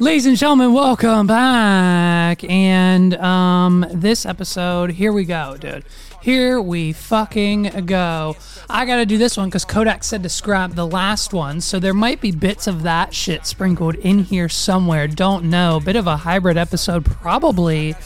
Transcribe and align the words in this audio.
Ladies 0.00 0.26
and 0.26 0.36
gentlemen, 0.36 0.72
welcome 0.72 1.26
back. 1.26 2.44
And 2.44 3.14
um, 3.16 3.84
this 3.92 4.24
episode, 4.24 4.90
here 4.90 5.12
we 5.12 5.24
go, 5.24 5.56
dude. 5.58 5.84
Here 6.22 6.60
we 6.60 6.92
fucking 6.92 7.86
go. 7.86 8.36
I 8.70 8.86
gotta 8.86 9.04
do 9.04 9.18
this 9.18 9.36
one 9.36 9.48
because 9.48 9.64
Kodak 9.64 10.04
said 10.04 10.22
to 10.22 10.28
scrap 10.28 10.72
the 10.72 10.86
last 10.86 11.32
one, 11.32 11.60
so 11.60 11.78
there 11.78 11.94
might 11.94 12.20
be 12.20 12.30
bits 12.30 12.66
of 12.66 12.82
that 12.84 13.12
shit 13.12 13.44
sprinkled 13.44 13.96
in 13.96 14.20
here 14.20 14.48
somewhere. 14.48 15.08
Don't 15.08 15.50
know. 15.50 15.80
Bit 15.84 15.96
of 15.96 16.06
a 16.06 16.18
hybrid 16.18 16.56
episode, 16.56 17.04
probably. 17.04 17.96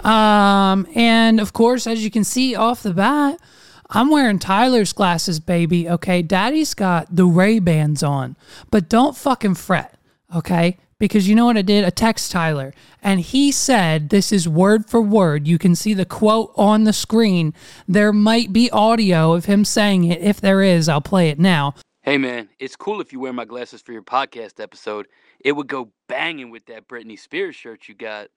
Um, 0.00 0.86
and 0.94 1.40
of 1.40 1.52
course, 1.52 1.86
as 1.86 2.04
you 2.04 2.10
can 2.10 2.24
see 2.24 2.54
off 2.54 2.82
the 2.82 2.94
bat, 2.94 3.40
I'm 3.88 4.10
wearing 4.10 4.38
Tyler's 4.38 4.92
glasses, 4.92 5.40
baby. 5.40 5.88
Okay, 5.88 6.20
Daddy's 6.20 6.74
got 6.74 7.14
the 7.14 7.24
Ray 7.24 7.58
Bans 7.58 8.02
on, 8.02 8.36
but 8.70 8.88
don't 8.88 9.16
fucking 9.16 9.54
fret. 9.54 9.95
Okay, 10.34 10.76
because 10.98 11.28
you 11.28 11.34
know 11.34 11.44
what 11.44 11.56
I 11.56 11.62
did? 11.62 11.84
A 11.84 11.90
text 11.90 12.32
Tyler, 12.32 12.72
and 13.02 13.20
he 13.20 13.52
said 13.52 14.08
this 14.08 14.32
is 14.32 14.48
word 14.48 14.88
for 14.88 15.00
word. 15.00 15.46
You 15.46 15.58
can 15.58 15.76
see 15.76 15.94
the 15.94 16.04
quote 16.04 16.52
on 16.56 16.84
the 16.84 16.92
screen. 16.92 17.54
There 17.86 18.12
might 18.12 18.52
be 18.52 18.70
audio 18.70 19.34
of 19.34 19.44
him 19.44 19.64
saying 19.64 20.04
it. 20.04 20.20
If 20.20 20.40
there 20.40 20.62
is, 20.62 20.88
I'll 20.88 21.00
play 21.00 21.28
it 21.28 21.38
now. 21.38 21.74
Hey 22.02 22.18
man, 22.18 22.48
it's 22.58 22.76
cool 22.76 23.00
if 23.00 23.12
you 23.12 23.20
wear 23.20 23.32
my 23.32 23.44
glasses 23.44 23.82
for 23.82 23.92
your 23.92 24.02
podcast 24.02 24.60
episode. 24.60 25.06
It 25.40 25.52
would 25.52 25.68
go 25.68 25.90
banging 26.08 26.50
with 26.50 26.66
that 26.66 26.88
Britney 26.88 27.18
Spears 27.18 27.54
shirt 27.54 27.88
you 27.88 27.94
got. 27.94 28.28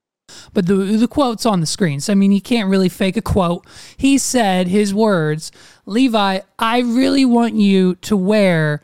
But 0.54 0.68
the 0.68 0.76
the 0.76 1.08
quote's 1.08 1.46
on 1.46 1.60
the 1.60 1.66
screen, 1.66 2.00
so 2.00 2.12
I 2.12 2.16
mean, 2.16 2.32
you 2.32 2.42
can't 2.42 2.70
really 2.70 2.90
fake 2.90 3.18
a 3.18 3.22
quote. 3.22 3.66
He 3.98 4.18
said 4.18 4.68
his 4.68 4.94
words, 4.94 5.52
Levi, 5.86 6.42
I 6.60 6.80
really 6.80 7.26
want 7.26 7.56
you 7.56 7.96
to 7.96 8.16
wear 8.16 8.82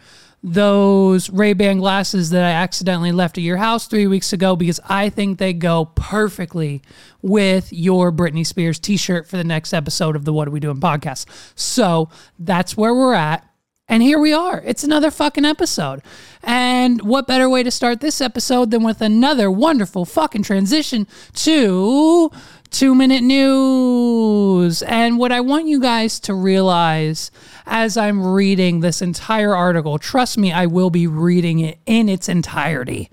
those 0.47 1.31
Ray-Ban 1.31 1.79
glasses 1.79 2.29
that 2.29 2.43
I 2.43 2.51
accidentally 2.51 3.11
left 3.11 3.39
at 3.39 3.43
your 3.43 3.57
house 3.57 3.87
3 3.87 4.05
weeks 4.05 4.31
ago 4.31 4.55
because 4.55 4.79
I 4.87 5.09
think 5.09 5.39
they 5.39 5.53
go 5.53 5.85
perfectly 5.95 6.83
with 7.23 7.73
your 7.73 8.11
Britney 8.11 8.45
Spears 8.45 8.77
t-shirt 8.77 9.27
for 9.27 9.37
the 9.37 9.43
next 9.43 9.73
episode 9.73 10.15
of 10.15 10.23
the 10.23 10.31
What 10.31 10.47
Are 10.47 10.51
We 10.51 10.59
Doing 10.59 10.79
podcast. 10.79 11.25
So, 11.55 12.09
that's 12.37 12.77
where 12.77 12.93
we're 12.93 13.15
at. 13.15 13.49
And 13.87 14.01
here 14.01 14.19
we 14.19 14.33
are. 14.33 14.61
It's 14.65 14.83
another 14.83 15.11
fucking 15.11 15.45
episode. 15.45 16.01
And 16.43 17.01
what 17.01 17.27
better 17.27 17.49
way 17.49 17.63
to 17.63 17.71
start 17.71 17.99
this 18.01 18.21
episode 18.21 18.71
than 18.71 18.83
with 18.83 19.01
another 19.01 19.49
wonderful 19.49 20.05
fucking 20.05 20.43
transition 20.43 21.07
to 21.33 22.31
two 22.71 22.95
minute 22.95 23.23
news. 23.23 24.81
And 24.83 25.17
what 25.17 25.31
I 25.31 25.41
want 25.41 25.67
you 25.67 25.79
guys 25.79 26.19
to 26.21 26.33
realize 26.33 27.29
as 27.65 27.97
I'm 27.97 28.25
reading 28.25 28.79
this 28.79 29.01
entire 29.01 29.55
article, 29.55 29.97
trust 29.97 30.37
me, 30.37 30.51
I 30.51 30.65
will 30.65 30.89
be 30.89 31.07
reading 31.07 31.59
it 31.59 31.79
in 31.85 32.09
its 32.09 32.29
entirety. 32.29 33.09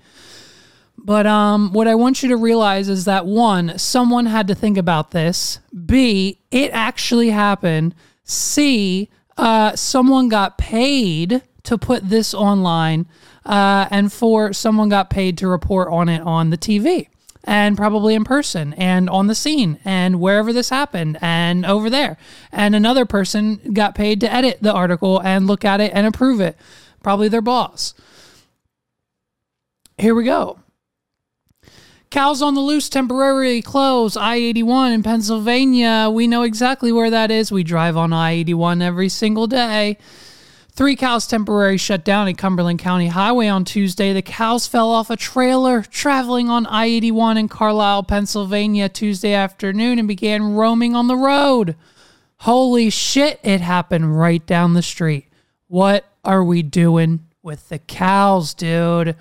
But 0.97 1.25
um, 1.25 1.73
what 1.73 1.87
I 1.87 1.95
want 1.95 2.23
you 2.23 2.29
to 2.29 2.37
realize 2.37 2.87
is 2.87 3.05
that 3.05 3.25
one, 3.25 3.77
someone 3.77 4.25
had 4.27 4.47
to 4.47 4.55
think 4.55 4.77
about 4.77 5.11
this. 5.11 5.59
B, 5.85 6.39
it 6.51 6.71
actually 6.71 7.29
happened. 7.29 7.93
C, 8.23 9.09
uh, 9.37 9.75
someone 9.75 10.29
got 10.29 10.57
paid 10.57 11.41
to 11.63 11.77
put 11.77 12.09
this 12.09 12.33
online, 12.33 13.07
uh, 13.45 13.87
and 13.89 14.13
four, 14.13 14.53
someone 14.53 14.89
got 14.89 15.09
paid 15.09 15.37
to 15.39 15.47
report 15.47 15.89
on 15.89 16.07
it 16.09 16.21
on 16.21 16.49
the 16.49 16.57
TV 16.57 17.07
and 17.43 17.75
probably 17.75 18.15
in 18.15 18.23
person 18.23 18.73
and 18.73 19.09
on 19.09 19.27
the 19.27 19.35
scene 19.35 19.79
and 19.83 20.19
wherever 20.19 20.53
this 20.53 20.69
happened 20.69 21.17
and 21.21 21.65
over 21.65 21.89
there. 21.89 22.17
And 22.51 22.73
another 22.75 23.05
person 23.05 23.73
got 23.73 23.95
paid 23.95 24.19
to 24.21 24.33
edit 24.33 24.59
the 24.61 24.73
article 24.73 25.19
and 25.19 25.47
look 25.47 25.65
at 25.65 25.81
it 25.81 25.91
and 25.93 26.07
approve 26.07 26.39
it, 26.39 26.57
probably 27.01 27.27
their 27.27 27.41
boss. 27.41 27.93
Here 29.97 30.15
we 30.15 30.23
go. 30.23 30.59
Cows 32.09 32.43
on 32.43 32.53
the 32.53 32.61
Loose 32.61 32.89
temporarily 32.89 33.61
close 33.63 34.15
I 34.15 34.35
81 34.35 34.91
in 34.91 35.03
Pennsylvania. 35.03 36.11
We 36.13 36.27
know 36.27 36.43
exactly 36.43 36.91
where 36.91 37.09
that 37.09 37.31
is. 37.31 37.51
We 37.51 37.63
drive 37.63 37.97
on 37.97 38.13
I 38.13 38.33
81 38.33 38.83
every 38.83 39.09
single 39.09 39.47
day. 39.47 39.97
Three 40.75 40.95
cows 40.95 41.27
temporarily 41.27 41.77
shut 41.77 42.03
down 42.03 42.27
a 42.27 42.33
Cumberland 42.33 42.79
County 42.79 43.05
highway 43.05 43.47
on 43.47 43.63
Tuesday. 43.63 44.11
The 44.11 44.23
cows 44.23 44.65
fell 44.65 44.89
off 44.89 45.11
a 45.11 45.15
trailer 45.15 45.83
traveling 45.83 46.49
on 46.49 46.65
I 46.65 46.85
81 46.85 47.37
in 47.37 47.47
Carlisle, 47.47 48.03
Pennsylvania 48.03 48.89
Tuesday 48.89 49.33
afternoon 49.33 49.99
and 49.99 50.07
began 50.07 50.55
roaming 50.55 50.95
on 50.95 51.05
the 51.05 51.15
road. 51.15 51.75
Holy 52.37 52.89
shit, 52.89 53.39
it 53.43 53.61
happened 53.61 54.17
right 54.19 54.43
down 54.47 54.73
the 54.73 54.81
street. 54.81 55.27
What 55.67 56.05
are 56.25 56.43
we 56.43 56.63
doing 56.63 57.19
with 57.43 57.69
the 57.69 57.77
cows, 57.77 58.55
dude? 58.55 59.15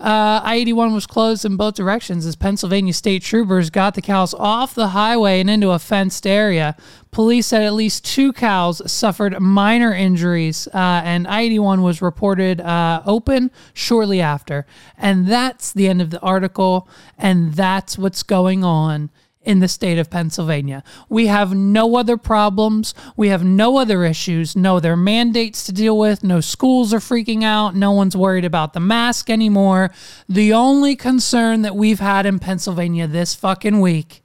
Uh, 0.00 0.40
I 0.42 0.56
81 0.56 0.92
was 0.92 1.06
closed 1.06 1.44
in 1.44 1.56
both 1.56 1.74
directions 1.76 2.26
as 2.26 2.34
Pennsylvania 2.34 2.92
state 2.92 3.22
troopers 3.22 3.70
got 3.70 3.94
the 3.94 4.02
cows 4.02 4.34
off 4.34 4.74
the 4.74 4.88
highway 4.88 5.40
and 5.40 5.48
into 5.48 5.70
a 5.70 5.78
fenced 5.78 6.26
area. 6.26 6.76
Police 7.12 7.46
said 7.46 7.62
at 7.62 7.74
least 7.74 8.04
two 8.04 8.32
cows 8.32 8.82
suffered 8.90 9.40
minor 9.40 9.94
injuries, 9.94 10.66
uh, 10.74 11.02
and 11.04 11.28
I 11.28 11.42
81 11.42 11.82
was 11.82 12.02
reported 12.02 12.60
uh, 12.60 13.02
open 13.06 13.52
shortly 13.72 14.20
after. 14.20 14.66
And 14.98 15.28
that's 15.28 15.72
the 15.72 15.88
end 15.88 16.02
of 16.02 16.10
the 16.10 16.20
article, 16.20 16.88
and 17.16 17.54
that's 17.54 17.96
what's 17.96 18.24
going 18.24 18.64
on 18.64 19.10
in 19.44 19.60
the 19.60 19.68
state 19.68 19.98
of 19.98 20.10
Pennsylvania. 20.10 20.82
We 21.08 21.26
have 21.26 21.54
no 21.54 21.96
other 21.96 22.16
problems. 22.16 22.94
We 23.16 23.28
have 23.28 23.44
no 23.44 23.78
other 23.78 24.04
issues. 24.04 24.56
No 24.56 24.78
other 24.78 24.96
mandates 24.96 25.64
to 25.66 25.72
deal 25.72 25.98
with. 25.98 26.24
No 26.24 26.40
schools 26.40 26.92
are 26.92 26.98
freaking 26.98 27.44
out. 27.44 27.76
No 27.76 27.92
one's 27.92 28.16
worried 28.16 28.44
about 28.44 28.72
the 28.72 28.80
mask 28.80 29.30
anymore. 29.30 29.90
The 30.28 30.52
only 30.52 30.96
concern 30.96 31.62
that 31.62 31.76
we've 31.76 32.00
had 32.00 32.26
in 32.26 32.38
Pennsylvania 32.38 33.06
this 33.06 33.34
fucking 33.34 33.80
week, 33.80 34.22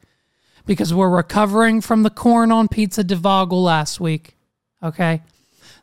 because 0.65 0.93
we're 0.93 1.09
recovering 1.09 1.81
from 1.81 2.03
the 2.03 2.09
corn 2.09 2.51
on 2.51 2.67
pizza 2.67 3.03
debacle 3.03 3.61
last 3.61 3.99
week, 3.99 4.37
okay? 4.81 5.21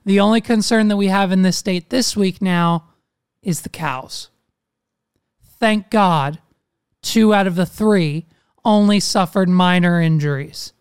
The 0.04 0.20
only 0.20 0.40
concern 0.40 0.88
that 0.88 0.96
we 0.96 1.08
have 1.08 1.32
in 1.32 1.42
this 1.42 1.56
state 1.56 1.90
this 1.90 2.16
week 2.16 2.40
now 2.40 2.84
is 3.42 3.62
the 3.62 3.68
cows. 3.68 4.30
Thank 5.58 5.90
God, 5.90 6.38
two 7.02 7.34
out 7.34 7.46
of 7.46 7.56
the 7.56 7.66
three 7.66 8.26
only 8.66 9.00
suffered 9.00 9.48
minor 9.48 10.00
injuries. 10.00 10.74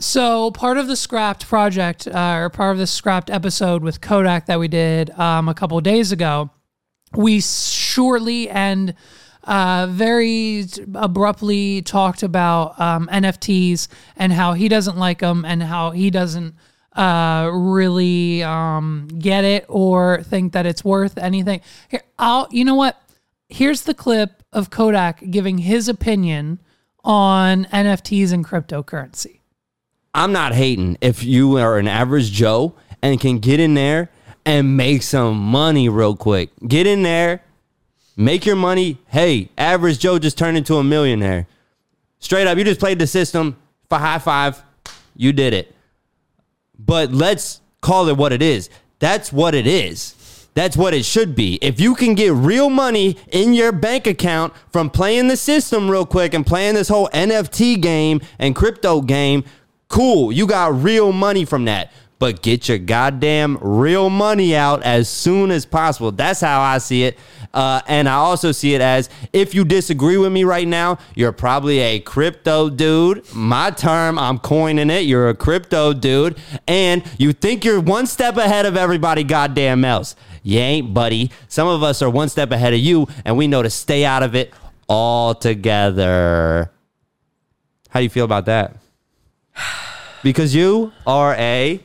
So, 0.00 0.50
part 0.50 0.76
of 0.76 0.88
the 0.88 0.96
scrapped 0.96 1.46
project, 1.46 2.08
uh, 2.08 2.38
or 2.38 2.50
part 2.50 2.72
of 2.72 2.78
the 2.78 2.86
scrapped 2.86 3.30
episode 3.30 3.84
with 3.84 4.00
Kodak 4.00 4.46
that 4.46 4.58
we 4.58 4.66
did 4.66 5.10
um, 5.10 5.48
a 5.48 5.54
couple 5.54 5.80
days 5.80 6.10
ago, 6.10 6.50
we 7.14 7.40
shortly 7.40 8.50
and 8.50 8.94
uh, 9.44 9.86
very 9.88 10.64
abruptly 10.94 11.82
talked 11.82 12.22
about 12.24 12.80
um, 12.80 13.08
NFTs 13.12 13.86
and 14.16 14.32
how 14.32 14.54
he 14.54 14.68
doesn't 14.68 14.96
like 14.96 15.20
them 15.20 15.44
and 15.44 15.62
how 15.62 15.90
he 15.92 16.10
doesn't 16.10 16.56
uh, 16.94 17.50
really 17.52 18.42
um, 18.42 19.08
get 19.18 19.44
it 19.44 19.64
or 19.68 20.22
think 20.24 20.54
that 20.54 20.66
it's 20.66 20.84
worth 20.84 21.18
anything. 21.18 21.60
Here, 21.88 22.02
I'll, 22.18 22.48
you 22.50 22.64
know 22.64 22.74
what? 22.74 23.00
Here's 23.54 23.82
the 23.82 23.94
clip 23.94 24.42
of 24.52 24.70
Kodak 24.70 25.30
giving 25.30 25.58
his 25.58 25.88
opinion 25.88 26.58
on 27.04 27.66
NFTs 27.66 28.32
and 28.32 28.44
cryptocurrency. 28.44 29.42
I'm 30.12 30.32
not 30.32 30.54
hating 30.54 30.98
if 31.00 31.22
you 31.22 31.56
are 31.58 31.78
an 31.78 31.86
average 31.86 32.32
Joe 32.32 32.74
and 33.00 33.20
can 33.20 33.38
get 33.38 33.60
in 33.60 33.74
there 33.74 34.10
and 34.44 34.76
make 34.76 35.04
some 35.04 35.38
money 35.38 35.88
real 35.88 36.16
quick. 36.16 36.50
Get 36.66 36.88
in 36.88 37.04
there, 37.04 37.44
make 38.16 38.44
your 38.44 38.56
money. 38.56 38.98
Hey, 39.06 39.50
average 39.56 40.00
Joe 40.00 40.18
just 40.18 40.36
turned 40.36 40.56
into 40.56 40.74
a 40.78 40.82
millionaire. 40.82 41.46
Straight 42.18 42.48
up, 42.48 42.58
you 42.58 42.64
just 42.64 42.80
played 42.80 42.98
the 42.98 43.06
system 43.06 43.56
for 43.88 43.98
high 43.98 44.18
five. 44.18 44.60
You 45.14 45.32
did 45.32 45.54
it. 45.54 45.72
But 46.76 47.12
let's 47.12 47.60
call 47.80 48.08
it 48.08 48.16
what 48.16 48.32
it 48.32 48.42
is. 48.42 48.68
That's 48.98 49.32
what 49.32 49.54
it 49.54 49.68
is. 49.68 50.16
That's 50.54 50.76
what 50.76 50.94
it 50.94 51.04
should 51.04 51.34
be. 51.34 51.58
If 51.60 51.80
you 51.80 51.94
can 51.94 52.14
get 52.14 52.32
real 52.32 52.70
money 52.70 53.16
in 53.32 53.54
your 53.54 53.72
bank 53.72 54.06
account 54.06 54.52
from 54.72 54.88
playing 54.88 55.28
the 55.28 55.36
system 55.36 55.90
real 55.90 56.06
quick 56.06 56.32
and 56.32 56.46
playing 56.46 56.74
this 56.74 56.88
whole 56.88 57.08
NFT 57.08 57.80
game 57.80 58.20
and 58.38 58.54
crypto 58.54 59.00
game, 59.00 59.44
cool. 59.88 60.30
You 60.30 60.46
got 60.46 60.80
real 60.82 61.12
money 61.12 61.44
from 61.44 61.64
that. 61.64 61.92
But 62.20 62.42
get 62.42 62.68
your 62.68 62.78
goddamn 62.78 63.58
real 63.60 64.08
money 64.08 64.54
out 64.54 64.82
as 64.84 65.08
soon 65.08 65.50
as 65.50 65.66
possible. 65.66 66.12
That's 66.12 66.40
how 66.40 66.60
I 66.60 66.78
see 66.78 67.04
it. 67.04 67.18
Uh, 67.54 67.80
and 67.86 68.08
I 68.08 68.14
also 68.14 68.50
see 68.50 68.74
it 68.74 68.80
as 68.80 69.08
if 69.32 69.54
you 69.54 69.64
disagree 69.64 70.16
with 70.16 70.32
me 70.32 70.42
right 70.42 70.66
now, 70.66 70.98
you're 71.14 71.32
probably 71.32 71.78
a 71.78 72.00
crypto 72.00 72.68
dude. 72.68 73.32
My 73.32 73.70
term, 73.70 74.18
I'm 74.18 74.40
coining 74.40 74.90
it. 74.90 75.06
You're 75.06 75.28
a 75.28 75.34
crypto 75.34 75.92
dude. 75.92 76.36
And 76.66 77.04
you 77.16 77.32
think 77.32 77.64
you're 77.64 77.80
one 77.80 78.06
step 78.06 78.36
ahead 78.36 78.66
of 78.66 78.76
everybody 78.76 79.22
goddamn 79.22 79.84
else. 79.84 80.16
You 80.42 80.58
ain't, 80.58 80.92
buddy. 80.92 81.30
Some 81.48 81.68
of 81.68 81.84
us 81.84 82.02
are 82.02 82.10
one 82.10 82.28
step 82.28 82.50
ahead 82.50 82.74
of 82.74 82.80
you, 82.80 83.06
and 83.24 83.38
we 83.38 83.46
know 83.46 83.62
to 83.62 83.70
stay 83.70 84.04
out 84.04 84.22
of 84.22 84.34
it 84.34 84.52
altogether. 84.88 86.70
How 87.88 88.00
do 88.00 88.04
you 88.04 88.10
feel 88.10 88.24
about 88.24 88.46
that? 88.46 88.76
Because 90.22 90.54
you 90.54 90.90
are 91.06 91.34
a 91.34 91.80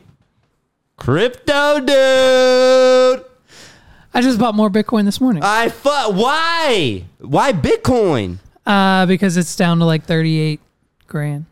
crypto 0.96 1.82
dude. 1.82 3.29
I 4.14 4.22
just 4.22 4.40
bought 4.40 4.56
more 4.56 4.70
Bitcoin 4.70 5.06
this 5.06 5.22
morning 5.22 5.44
I 5.44 5.70
fu- 5.70 5.90
why? 5.90 7.06
Why 7.20 7.54
Bitcoin? 7.54 8.38
uh, 8.66 9.06
because 9.06 9.38
it's 9.38 9.56
down 9.56 9.80
to 9.80 9.86
like 9.86 10.04
38 10.06 10.60
grand. 11.08 11.46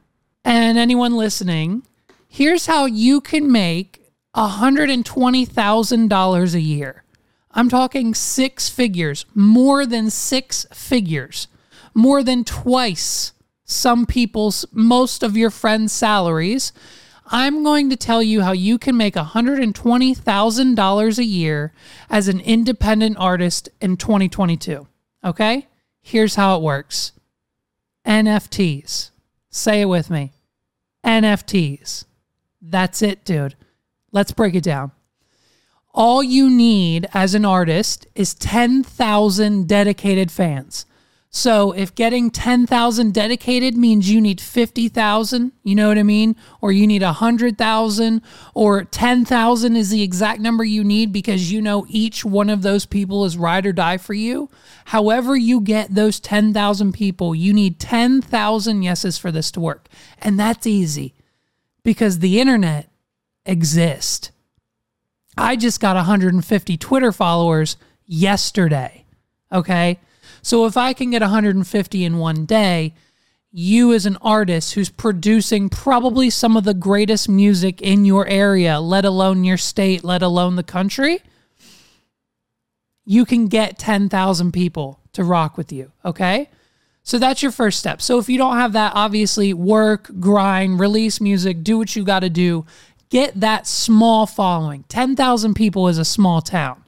And 0.44 0.78
anyone 0.78 1.16
listening, 1.16 1.84
here's 2.28 2.66
how 2.68 2.86
you 2.86 3.22
can 3.22 3.52
make 3.52 4.02
$120,000 4.36 6.54
a 6.54 6.62
year. 6.62 7.04
I'm 7.52 7.70
talking 7.70 8.14
six 8.14 8.70
figures, 8.70 9.26
more 9.34 9.86
than 9.86 10.10
six 10.10 10.66
figures, 10.74 11.48
more 11.94 12.24
than 12.24 12.44
twice 12.44 13.32
some 13.66 14.06
people's, 14.06 14.66
most 14.72 15.24
of 15.24 15.36
your 15.36 15.50
friends' 15.50 15.92
salaries. 15.92 16.72
I'm 17.30 17.64
going 17.64 17.90
to 17.90 17.98
tell 17.98 18.24
you 18.24 18.42
how 18.42 18.54
you 18.54 18.78
can 18.78 18.96
make 18.96 19.16
$120,000 19.16 21.18
a 21.18 21.24
year 21.24 21.74
as 22.10 22.28
an 22.28 22.40
independent 22.40 23.18
artist 23.18 23.70
in 23.82 23.98
2022. 23.98 24.88
Okay? 25.24 25.68
Here's 26.02 26.36
how 26.36 26.56
it 26.56 26.62
works 26.62 27.12
NFTs. 28.06 29.12
Say 29.50 29.82
it 29.82 29.86
with 29.86 30.10
me 30.10 30.32
NFTs. 31.06 32.06
That's 32.62 33.02
it, 33.02 33.26
dude. 33.26 33.56
Let's 34.12 34.32
break 34.32 34.56
it 34.56 34.64
down. 34.64 34.92
All 35.94 36.22
you 36.22 36.50
need 36.50 37.08
as 37.14 37.34
an 37.34 37.44
artist 37.44 38.08
is 38.16 38.34
10,000 38.36 39.68
dedicated 39.68 40.32
fans. 40.32 40.86
So 41.30 41.72
if 41.74 41.94
getting 41.94 42.32
10,000 42.32 43.14
dedicated 43.14 43.76
means 43.76 44.10
you 44.10 44.22
need 44.22 44.40
50,000, 44.40 45.52
you 45.64 45.76
know 45.76 45.90
what 45.90 45.98
I 45.98 46.04
mean? 46.04 46.36
Or 46.62 46.72
you 46.72 46.88
need 46.88 47.02
100,000 47.02 48.22
or 48.54 48.84
10,000 48.86 49.76
is 49.76 49.90
the 49.90 50.02
exact 50.02 50.40
number 50.40 50.64
you 50.64 50.84
need 50.84 51.12
because 51.12 51.52
you 51.52 51.62
know 51.62 51.86
each 51.90 52.24
one 52.24 52.50
of 52.50 52.62
those 52.62 52.86
people 52.86 53.26
is 53.26 53.38
ride 53.38 53.66
or 53.66 53.74
die 53.74 53.98
for 53.98 54.14
you. 54.14 54.50
However 54.86 55.36
you 55.36 55.60
get 55.60 55.94
those 55.94 56.20
10,000 56.20 56.94
people, 56.94 57.36
you 57.36 57.54
need 57.54 57.80
10,000 57.80 58.82
yeses 58.82 59.18
for 59.18 59.32
this 59.32 59.52
to 59.52 59.60
work. 59.60 59.90
And 60.22 60.40
that's 60.40 60.66
easy 60.66 61.14
because 61.84 62.20
the 62.20 62.40
internet 62.40 62.90
exists. 63.46 64.32
I 65.38 65.56
just 65.56 65.80
got 65.82 65.98
150 65.98 66.78
Twitter 66.78 67.12
followers 67.12 67.78
yesterday. 68.06 69.06
Okay. 69.52 70.00
So 70.48 70.66
if 70.66 70.78
I 70.78 70.94
can 70.94 71.10
get 71.10 71.22
150 71.22 72.06
in 72.06 72.20
one 72.20 72.46
day, 72.46 72.94
you 73.52 73.94
as 73.94 74.06
an 74.06 74.16
artist 74.22 74.76
who's 74.76 74.90
producing 74.90 75.68
probably 75.68 76.30
some 76.30 76.56
of 76.56 76.64
the 76.64 76.74
greatest 76.74 77.28
music 77.28 77.82
in 77.82 78.06
your 78.06 78.26
area, 78.28 78.80
let 78.80 79.04
alone 79.04 79.44
your 79.44 79.58
state, 79.58 80.06
let 80.06 80.22
alone 80.22 80.56
the 80.56 80.64
country, 80.64 81.22
you 83.04 83.26
can 83.26 83.48
get 83.48 83.78
10,000 83.78 84.54
people 84.54 85.02
to 85.12 85.26
rock 85.26 85.58
with 85.58 85.74
you. 85.74 85.92
Okay. 86.06 86.50
So 87.04 87.20
that's 87.20 87.44
your 87.44 87.52
first 87.52 87.78
step. 87.78 88.02
So 88.02 88.18
if 88.18 88.30
you 88.30 88.38
don't 88.38 88.56
have 88.56 88.72
that, 88.72 88.94
obviously 88.96 89.54
work, 89.54 90.10
grind, 90.22 90.80
release 90.80 91.20
music, 91.20 91.62
do 91.62 91.78
what 91.78 91.94
you 91.94 92.06
got 92.06 92.22
to 92.22 92.30
do. 92.30 92.66
Get 93.10 93.38
that 93.42 93.68
small 93.68 94.26
following. 94.26 94.86
10,000 94.88 95.56
people 95.56 95.90
is 95.90 95.98
a 95.98 96.06
small 96.06 96.40
town. 96.40 96.86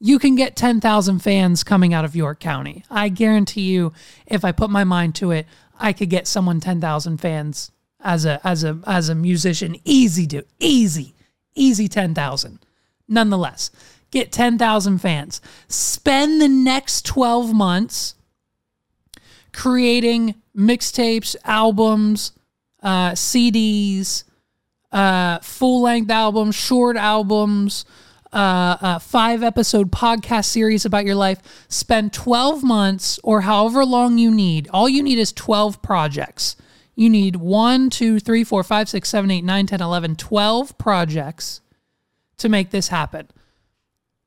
You 0.00 0.18
can 0.18 0.34
get 0.34 0.56
10,000 0.56 1.18
fans 1.18 1.62
coming 1.62 1.92
out 1.92 2.06
of 2.06 2.16
York 2.16 2.40
County. 2.40 2.84
I 2.90 3.10
guarantee 3.10 3.70
you 3.70 3.92
if 4.26 4.44
I 4.44 4.52
put 4.52 4.70
my 4.70 4.82
mind 4.82 5.14
to 5.16 5.30
it, 5.30 5.46
I 5.78 5.92
could 5.92 6.08
get 6.08 6.26
someone 6.26 6.58
10,000 6.58 7.18
fans 7.18 7.70
as 8.02 8.24
a 8.24 8.40
as 8.42 8.64
a 8.64 8.78
as 8.86 9.10
a 9.10 9.14
musician. 9.14 9.76
Easy 9.84 10.26
to 10.28 10.44
easy. 10.58 11.14
Easy 11.54 11.86
10,000. 11.88 12.58
Nonetheless, 13.08 13.70
get 14.10 14.32
10,000 14.32 14.98
fans. 14.98 15.40
Spend 15.68 16.40
the 16.40 16.48
next 16.48 17.04
12 17.04 17.52
months 17.54 18.14
creating 19.52 20.36
mixtapes, 20.56 21.36
albums, 21.44 22.32
uh, 22.82 23.10
CDs, 23.12 24.24
uh, 24.92 25.38
full 25.40 25.82
length 25.82 26.10
albums, 26.10 26.54
short 26.54 26.96
albums, 26.96 27.84
uh, 28.32 28.76
uh, 28.80 28.98
five 28.98 29.42
episode 29.42 29.90
podcast 29.90 30.46
series 30.46 30.84
about 30.84 31.04
your 31.04 31.14
life. 31.14 31.66
Spend 31.68 32.12
12 32.12 32.62
months 32.62 33.18
or 33.22 33.42
however 33.42 33.84
long 33.84 34.18
you 34.18 34.30
need. 34.30 34.68
All 34.72 34.88
you 34.88 35.02
need 35.02 35.18
is 35.18 35.32
12 35.32 35.82
projects. 35.82 36.56
You 36.94 37.08
need 37.08 37.36
1, 37.36 37.90
2, 37.90 38.20
3, 38.20 38.44
4, 38.44 38.62
5, 38.62 38.88
6, 38.88 39.08
7, 39.08 39.30
8, 39.30 39.44
9, 39.44 39.66
10, 39.66 39.82
11, 39.82 40.16
12 40.16 40.78
projects 40.78 41.60
to 42.36 42.48
make 42.48 42.70
this 42.70 42.88
happen. 42.88 43.28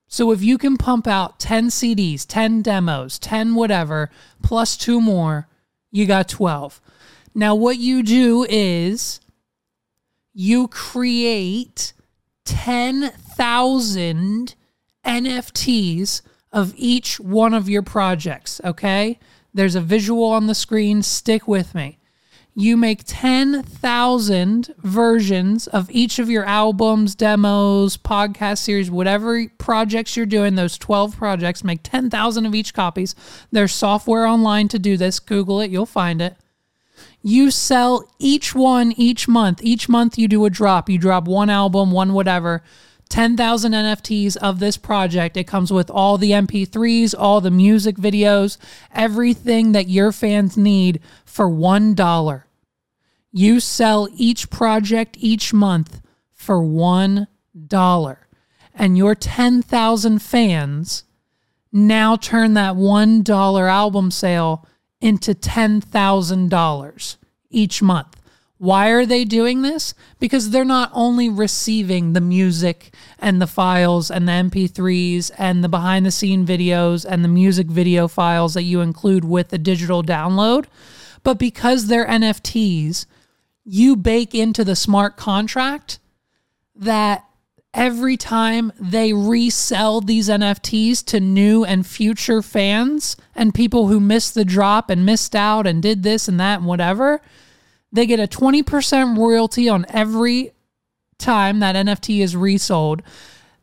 So 0.08 0.32
if 0.32 0.44
you 0.44 0.58
can 0.58 0.78
pump 0.78 1.08
out 1.08 1.40
10 1.40 1.70
CDs, 1.70 2.26
10 2.28 2.62
demos, 2.62 3.18
10 3.20 3.56
whatever, 3.56 4.12
plus 4.44 4.78
two 4.78 5.02
more, 5.02 5.48
you 5.92 6.06
got 6.06 6.28
12. 6.28 6.80
Now, 7.34 7.56
what 7.56 7.78
you 7.78 8.04
do 8.04 8.46
is 8.48 9.20
you 10.34 10.68
create 10.68 11.94
10,000 13.36 14.56
NFTs 15.06 16.22
of 16.52 16.74
each 16.78 17.20
one 17.20 17.54
of 17.54 17.68
your 17.68 17.82
projects, 17.82 18.62
okay? 18.64 19.20
There's 19.54 19.76
a 19.76 19.82
visual 19.82 20.26
on 20.26 20.48
the 20.48 20.56
screen. 20.56 21.02
Stick 21.02 21.48
with 21.48 21.74
me. 21.74 21.98
You 22.56 22.78
make 22.78 23.02
10,000 23.08 24.76
versions 24.78 25.66
of 25.68 25.90
each 25.90 26.20
of 26.20 26.30
your 26.30 26.46
albums, 26.46 27.16
demos, 27.16 27.98
podcast 27.98 28.60
series, 28.60 28.92
whatever 28.92 29.48
projects 29.58 30.16
you're 30.16 30.28
doing, 30.28 30.54
those 30.54 30.78
12 30.78 31.18
projects, 31.18 31.64
make 31.64 31.82
10,000 31.82 32.46
of 32.46 32.54
each 32.54 32.76
copies. 32.76 33.16
There's 33.52 33.74
software 33.74 34.28
online 34.28 34.68
to 34.68 34.78
do 34.78 34.98
this. 34.98 35.20
Google 35.20 35.62
it, 35.62 35.72
you'll 35.72 35.88
find 35.88 36.22
it. 36.22 36.36
You 37.24 37.50
sell 37.50 38.08
each 38.20 38.54
one 38.54 38.92
each 38.92 39.28
month. 39.28 39.60
Each 39.64 39.90
month 39.90 40.20
you 40.20 40.28
do 40.28 40.46
a 40.46 40.52
drop. 40.52 40.90
You 40.90 41.00
drop 41.00 41.28
one 41.28 41.50
album, 41.50 41.90
one 41.90 42.14
whatever. 42.14 42.62
10,000 43.14 43.74
NFTs 43.74 44.38
of 44.38 44.58
this 44.58 44.76
project. 44.76 45.38
It 45.38 45.44
comes 45.44 45.72
with 45.72 45.92
all 45.92 46.18
the 46.18 46.32
MP3s, 46.32 47.14
all 47.16 47.42
the 47.42 47.52
music 47.52 47.96
videos, 47.98 48.58
everything 48.92 49.72
that 49.74 49.88
your 49.88 50.12
fans 50.12 50.58
need 50.58 51.00
for 51.24 51.48
$1. 51.48 52.44
You 53.32 53.60
sell 53.60 54.10
each 54.16 54.50
project 54.50 55.16
each 55.20 55.54
month 55.54 56.02
for 56.34 56.58
$1. 56.58 58.18
And 58.74 58.98
your 58.98 59.14
10,000 59.14 60.20
fans 60.20 61.04
now 61.72 62.16
turn 62.16 62.56
that 62.56 62.74
$1 62.74 63.70
album 63.70 64.10
sale 64.10 64.68
into 65.00 65.36
$10,000 65.36 67.18
each 67.52 67.82
month. 67.84 68.23
Why 68.64 68.92
are 68.92 69.06
they 69.06 69.26
doing 69.26 69.62
this? 69.62 69.94
Because 70.22 70.52
they're 70.52 70.64
not 70.64 70.90
only 70.94 71.28
receiving 71.28 72.14
the 72.14 72.22
music 72.22 72.94
and 73.20 73.42
the 73.42 73.46
files 73.46 74.10
and 74.10 74.26
the 74.26 74.32
MP3s 74.32 75.32
and 75.38 75.62
the 75.62 75.68
behind 75.68 76.06
the 76.06 76.12
scene 76.12 76.46
videos 76.46 77.06
and 77.06 77.26
the 77.26 77.28
music 77.28 77.68
video 77.68 78.08
files 78.08 78.54
that 78.54 78.64
you 78.64 78.80
include 78.80 79.26
with 79.26 79.50
the 79.50 79.58
digital 79.58 80.02
download, 80.02 80.68
but 81.24 81.38
because 81.38 81.88
they're 81.88 82.08
NFTs, 82.08 83.06
you 83.66 83.98
bake 83.98 84.34
into 84.34 84.64
the 84.64 84.78
smart 84.78 85.18
contract 85.18 86.00
that 86.74 87.26
every 87.74 88.16
time 88.16 88.72
they 88.80 89.12
resell 89.12 90.00
these 90.00 90.30
NFTs 90.30 91.04
to 91.08 91.20
new 91.20 91.66
and 91.66 91.86
future 91.86 92.42
fans 92.42 93.18
and 93.36 93.54
people 93.54 93.90
who 93.90 94.00
missed 94.00 94.36
the 94.36 94.46
drop 94.46 94.90
and 94.90 95.06
missed 95.06 95.36
out 95.36 95.68
and 95.68 95.84
did 95.84 96.04
this 96.04 96.30
and 96.30 96.40
that 96.40 96.60
and 96.60 96.66
whatever, 96.66 97.20
they 97.94 98.06
get 98.06 98.20
a 98.20 98.28
20% 98.28 99.18
royalty 99.18 99.70
on 99.70 99.86
every 99.88 100.52
time 101.18 101.60
that 101.60 101.76
NFT 101.76 102.22
is 102.22 102.36
resold. 102.36 103.02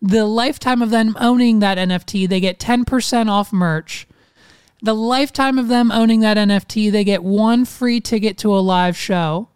The 0.01 0.25
lifetime 0.25 0.81
of 0.81 0.91
them 0.91 1.15
owning 1.21 1.59
that 1.59 1.77
NFT, 1.77 2.27
they 2.27 2.41
get 2.41 2.59
10% 2.59 3.29
off 3.29 3.53
merch. 3.53 4.07
The 4.83 4.95
lifetime 4.95 5.59
of 5.59 5.69
them 5.69 5.93
owning 5.93 6.21
that 6.21 6.39
NFT, 6.39 6.91
they 6.91 7.05
get 7.05 7.23
one 7.23 7.67
free 7.67 8.01
ticket 8.01 8.39
to 8.39 8.57
a 8.57 8.61
live 8.61 8.97
show 8.97 9.50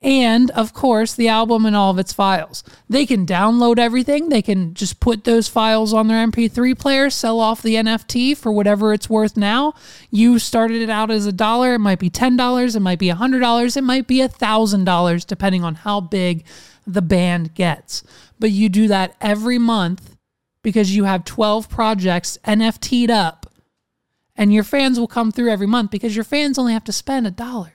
and 0.00 0.50
of 0.52 0.72
course 0.72 1.14
the 1.14 1.28
album 1.28 1.66
and 1.66 1.74
all 1.74 1.90
of 1.90 1.98
its 1.98 2.12
files. 2.12 2.62
They 2.88 3.04
can 3.04 3.26
download 3.26 3.78
everything. 3.78 4.28
They 4.28 4.42
can 4.42 4.74
just 4.74 5.00
put 5.00 5.24
those 5.24 5.48
files 5.48 5.92
on 5.92 6.06
their 6.08 6.24
MP3 6.26 6.78
player, 6.78 7.10
sell 7.10 7.40
off 7.40 7.62
the 7.62 7.74
NFT 7.74 8.36
for 8.36 8.52
whatever 8.52 8.92
it's 8.92 9.10
worth 9.10 9.36
now. 9.36 9.74
You 10.10 10.38
started 10.38 10.82
it 10.82 10.90
out 10.90 11.10
as 11.10 11.26
a 11.26 11.32
dollar, 11.32 11.74
it 11.74 11.80
might 11.80 11.98
be 11.98 12.10
$10, 12.10 12.76
it 12.76 12.80
might 12.80 12.98
be 12.98 13.08
$100, 13.08 13.76
it 13.76 13.82
might 13.82 14.06
be 14.06 14.18
$1,000 14.18 15.26
depending 15.26 15.64
on 15.64 15.74
how 15.76 16.00
big 16.00 16.44
the 16.86 17.02
band 17.02 17.54
gets. 17.54 18.02
But 18.38 18.52
you 18.52 18.68
do 18.68 18.88
that 18.88 19.16
every 19.20 19.58
month 19.58 20.16
because 20.62 20.94
you 20.94 21.04
have 21.04 21.24
12 21.24 21.68
projects 21.68 22.38
NFT'd 22.44 23.10
up 23.10 23.46
and 24.36 24.54
your 24.54 24.64
fans 24.64 25.00
will 25.00 25.08
come 25.08 25.32
through 25.32 25.50
every 25.50 25.66
month 25.66 25.90
because 25.90 26.14
your 26.14 26.24
fans 26.24 26.58
only 26.58 26.72
have 26.72 26.84
to 26.84 26.92
spend 26.92 27.26
a 27.26 27.30
dollar. 27.32 27.74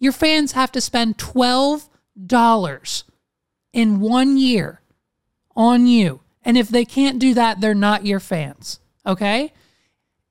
Your 0.00 0.12
fans 0.12 0.52
have 0.52 0.72
to 0.72 0.80
spend 0.80 1.18
$12 1.18 3.04
in 3.72 4.00
one 4.00 4.36
year 4.36 4.80
on 5.54 5.86
you 5.86 6.20
And 6.44 6.56
if 6.56 6.68
they 6.68 6.84
can't 6.84 7.18
do 7.18 7.34
that, 7.34 7.60
they're 7.60 7.74
not 7.74 8.06
your 8.06 8.20
fans. 8.20 8.80
Okay? 9.06 9.52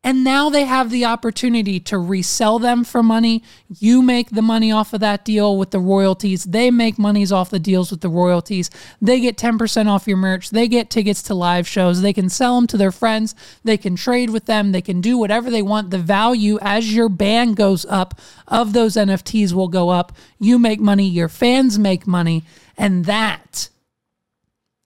And 0.02 0.24
now 0.24 0.50
they 0.50 0.64
have 0.64 0.92
the 0.92 1.04
opportunity 1.04 1.78
to 1.82 1.98
resell 1.98 2.58
them 2.58 2.86
for 2.86 3.04
money. 3.04 3.44
You 3.68 4.02
make 4.02 4.30
the 4.30 4.42
money 4.42 4.72
off 4.72 4.94
of 4.94 5.02
that 5.02 5.26
deal 5.26 5.58
with 5.58 5.72
the 5.72 5.80
royalties. 5.80 6.46
They 6.46 6.72
make 6.72 6.98
monies 6.98 7.34
off 7.34 7.50
the 7.50 7.60
deals 7.60 7.92
with 7.92 8.00
the 8.00 8.08
royalties. 8.08 8.70
They 9.02 9.20
get 9.20 9.36
10% 9.36 9.88
off 9.88 10.08
your 10.08 10.16
merch. 10.16 10.52
They 10.52 10.70
get 10.70 10.90
tickets 10.90 11.22
to 11.24 11.34
live 11.34 11.68
shows. 11.68 12.02
They 12.02 12.14
can 12.14 12.30
sell 12.30 12.56
them 12.56 12.66
to 12.68 12.78
their 12.78 12.94
friends. 12.94 13.36
They 13.66 13.76
can 13.76 13.98
trade 13.98 14.30
with 14.30 14.46
them. 14.46 14.72
They 14.72 14.82
can 14.82 15.02
do 15.02 15.18
whatever 15.18 15.52
they 15.52 15.62
want. 15.62 15.90
The 15.90 16.00
value 16.00 16.58
as 16.62 16.96
your 16.96 17.10
band 17.10 17.58
goes 17.58 17.86
up 17.86 18.22
of 18.48 18.72
those 18.72 18.96
NFTs 18.96 19.52
will 19.52 19.68
go 19.68 19.90
up. 19.90 20.16
You 20.40 20.58
make 20.60 20.80
money, 20.80 21.10
your 21.10 21.30
fans 21.30 21.78
make 21.78 22.08
money. 22.08 22.46
And 22.78 23.04
that 23.04 23.68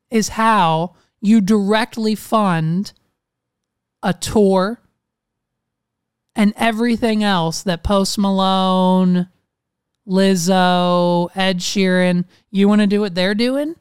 is 0.10 0.29
how 0.29 0.96
you 1.22 1.39
directly 1.39 2.15
fund 2.15 2.93
a 4.01 4.12
tour 4.12 4.79
and 6.36 6.54
everything 6.58 7.24
else 7.24 7.62
that 7.63 7.84
Post 7.84 8.18
Malone, 8.18 9.28
Lizzo, 10.08 11.30
Ed 11.36 11.60
Sheeran, 11.60 12.25
you 12.52 12.68
want 12.68 12.82
to 12.82 12.88
do 12.88 13.02
what 13.02 13.16
they're 13.16 13.36
doing? 13.36 13.75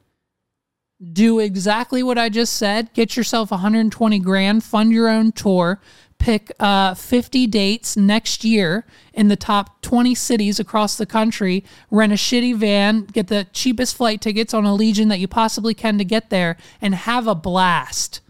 Do 1.11 1.39
exactly 1.39 2.01
what 2.01 2.17
I 2.17 2.29
just 2.29 2.53
said. 2.53 2.93
Get 2.93 3.17
yourself 3.17 3.51
120 3.51 4.19
grand, 4.19 4.63
fund 4.63 4.93
your 4.93 5.09
own 5.09 5.31
tour, 5.33 5.81
pick 6.17 6.51
uh, 6.59 6.93
50 6.93 7.47
dates 7.47 7.97
next 7.97 8.45
year 8.45 8.85
in 9.13 9.27
the 9.27 9.35
top 9.35 9.81
20 9.81 10.15
cities 10.15 10.59
across 10.59 10.97
the 10.97 11.05
country, 11.05 11.65
rent 11.91 12.13
a 12.13 12.15
shitty 12.15 12.55
van, 12.55 13.03
get 13.03 13.27
the 13.27 13.47
cheapest 13.51 13.97
flight 13.97 14.21
tickets 14.21 14.53
on 14.53 14.63
Allegiant 14.63 15.09
that 15.09 15.19
you 15.19 15.27
possibly 15.27 15.73
can 15.73 15.97
to 15.97 16.05
get 16.05 16.29
there, 16.29 16.55
and 16.79 16.95
have 16.95 17.27
a 17.27 17.35
blast. 17.35 18.21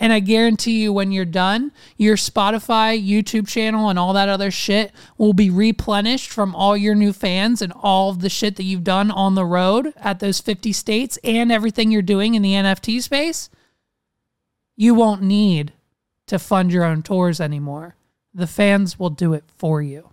And 0.00 0.12
I 0.12 0.20
guarantee 0.20 0.80
you, 0.82 0.92
when 0.92 1.10
you're 1.10 1.24
done, 1.24 1.72
your 1.96 2.16
Spotify, 2.16 3.04
YouTube 3.04 3.48
channel, 3.48 3.88
and 3.88 3.98
all 3.98 4.12
that 4.12 4.28
other 4.28 4.50
shit 4.50 4.92
will 5.16 5.32
be 5.32 5.50
replenished 5.50 6.30
from 6.30 6.54
all 6.54 6.76
your 6.76 6.94
new 6.94 7.12
fans 7.12 7.60
and 7.60 7.72
all 7.72 8.10
of 8.10 8.20
the 8.20 8.28
shit 8.28 8.56
that 8.56 8.62
you've 8.62 8.84
done 8.84 9.10
on 9.10 9.34
the 9.34 9.44
road 9.44 9.92
at 9.96 10.20
those 10.20 10.40
50 10.40 10.72
states 10.72 11.18
and 11.24 11.50
everything 11.50 11.90
you're 11.90 12.02
doing 12.02 12.34
in 12.34 12.42
the 12.42 12.52
NFT 12.52 13.02
space. 13.02 13.50
You 14.76 14.94
won't 14.94 15.22
need 15.22 15.72
to 16.28 16.38
fund 16.38 16.70
your 16.70 16.84
own 16.84 17.02
tours 17.02 17.40
anymore. 17.40 17.96
The 18.32 18.46
fans 18.46 19.00
will 19.00 19.10
do 19.10 19.32
it 19.32 19.44
for 19.56 19.82
you. 19.82 20.10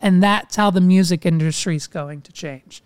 And 0.00 0.20
that's 0.20 0.56
how 0.56 0.70
the 0.70 0.80
music 0.80 1.24
industry 1.24 1.76
is 1.76 1.86
going 1.86 2.22
to 2.22 2.32
change. 2.32 2.82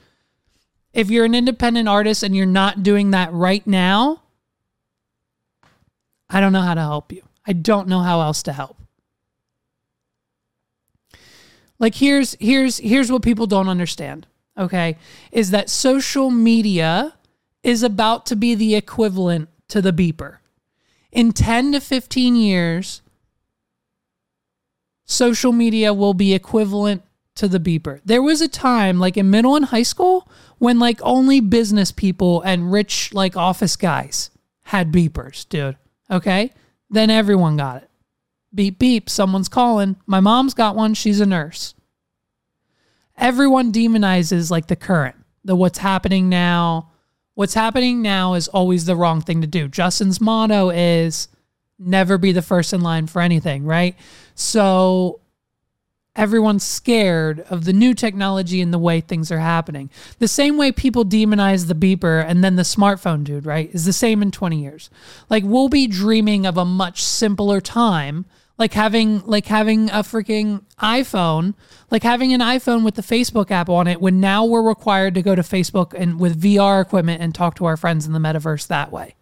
If 0.93 1.11
you're 1.11 1.25
an 1.25 1.35
independent 1.35 1.89
artist 1.89 2.23
and 2.23 2.37
you're 2.37 2.45
not 2.45 2.83
doing 2.83 3.13
that 3.13 3.33
right 3.33 3.67
now, 3.67 4.21
I 6.35 6.41
don't 6.41 6.53
know 6.53 6.63
how 6.63 6.75
to 6.75 6.81
help 6.81 7.13
you. 7.13 7.23
I 7.47 7.53
don't 7.53 7.87
know 7.87 8.01
how 8.01 8.21
else 8.21 8.43
to 8.43 8.53
help. 8.53 8.77
Like 11.79 11.95
here's 11.95 12.37
here's 12.41 12.79
here's 12.79 13.13
what 13.13 13.23
people 13.23 13.47
don't 13.47 13.69
understand, 13.69 14.27
okay? 14.59 14.99
Is 15.31 15.53
that 15.53 15.71
social 15.71 16.33
media 16.33 17.15
is 17.63 17.85
about 17.85 18.27
to 18.27 18.37
be 18.37 18.57
the 18.57 18.75
equivalent 18.75 19.49
to 19.69 19.81
the 19.81 19.93
beeper. 19.93 20.39
In 21.13 21.31
10 21.31 21.73
to 21.73 21.81
15 21.81 22.35
years, 22.35 23.01
social 25.05 25.53
media 25.53 25.95
will 25.95 26.15
be 26.15 26.35
equivalent 26.35 27.05
to 27.37 27.47
the 27.47 27.61
beeper. 27.61 28.01
There 28.05 28.23
was 28.23 28.41
a 28.41 28.49
time 28.49 28.99
like 28.99 29.17
in 29.17 29.31
middle 29.31 29.55
and 29.55 29.67
high 29.67 29.85
school 29.85 30.29
when 30.59 30.81
like 30.81 30.99
only 31.03 31.39
business 31.39 31.93
people 31.93 32.43
and 32.43 32.73
rich 32.73 33.15
like 33.15 33.37
office 33.37 33.77
guys 33.77 34.31
had 34.65 34.91
beepers, 34.91 35.49
dude. 35.49 35.77
Okay. 36.11 36.53
Then 36.91 37.11
everyone 37.11 37.57
got 37.57 37.83
it. 37.83 37.91
Beep, 38.55 38.79
beep, 38.79 39.11
someone's 39.11 39.49
calling. 39.49 39.97
My 40.07 40.21
mom's 40.21 40.55
got 40.55 40.77
one. 40.77 40.95
She's 40.95 41.21
a 41.21 41.27
nurse. 41.27 41.75
Everyone 43.17 43.73
demonizes 43.73 44.51
like 44.51 44.67
the 44.69 44.77
current, 44.77 45.17
the 45.45 45.57
what's 45.57 45.79
happening 45.79 46.29
now. 46.29 46.91
What's 47.35 47.55
happening 47.55 48.01
now 48.01 48.35
is 48.35 48.47
always 48.49 48.85
the 48.85 48.95
wrong 48.95 49.21
thing 49.21 49.41
to 49.41 49.47
do. 49.47 49.67
Justin's 49.67 50.21
motto 50.21 50.71
is 50.71 51.29
never 51.79 52.17
be 52.17 52.31
the 52.31 52.43
first 52.43 52.73
in 52.73 52.81
line 52.81 53.09
for 53.09 53.21
anything, 53.21 53.65
right? 53.65 53.97
So 54.37 55.21
everyone's 56.17 56.65
scared 56.65 57.41
of 57.51 57.65
the 57.65 57.73
new 57.73 57.93
technology 57.93 58.61
and 58.61 58.73
the 58.73 58.79
way 58.79 59.01
things 59.01 59.33
are 59.33 59.41
happening. 59.41 59.91
The 60.19 60.29
same 60.29 60.57
way 60.57 60.71
people 60.71 61.05
demonize 61.05 61.67
the 61.67 61.75
beeper 61.75 62.25
and 62.25 62.45
then 62.45 62.57
the 62.57 62.63
smartphone 62.63 63.25
dude, 63.25 63.47
right? 63.47 63.71
Is 63.75 63.85
the 63.85 63.93
same 63.93 64.23
in 64.23 64.31
20 64.31 64.63
years. 64.63 64.91
Like 65.29 65.43
we'll 65.45 65.69
be 65.69 65.87
dreaming 65.87 66.47
of 66.47 66.57
a 66.57 66.65
much 66.65 67.03
simpler 67.03 67.61
time, 67.61 68.27
like 68.57 68.75
having 68.75 69.27
like 69.27 69.47
having 69.47 69.91
a 69.91 70.05
freaking 70.05 70.63
iPhone, 70.79 71.55
like 71.91 72.05
having 72.05 72.33
an 72.33 72.41
iPhone 72.41 72.85
with 72.85 72.95
the 72.95 73.03
Facebook 73.03 73.51
app 73.51 73.69
on 73.69 73.89
it 73.89 74.01
when 74.01 74.21
now 74.21 74.45
we're 74.45 74.63
required 74.63 75.15
to 75.15 75.23
go 75.23 75.35
to 75.35 75.43
Facebook 75.43 75.95
and 75.95 76.21
with 76.21 76.41
VR 76.41 76.81
equipment 76.81 77.21
and 77.21 77.35
talk 77.35 77.57
to 77.57 77.65
our 77.65 77.77
friends 77.77 78.07
in 78.07 78.13
the 78.13 78.21
metaverse 78.21 78.69
that 78.69 78.93
way. 78.93 79.17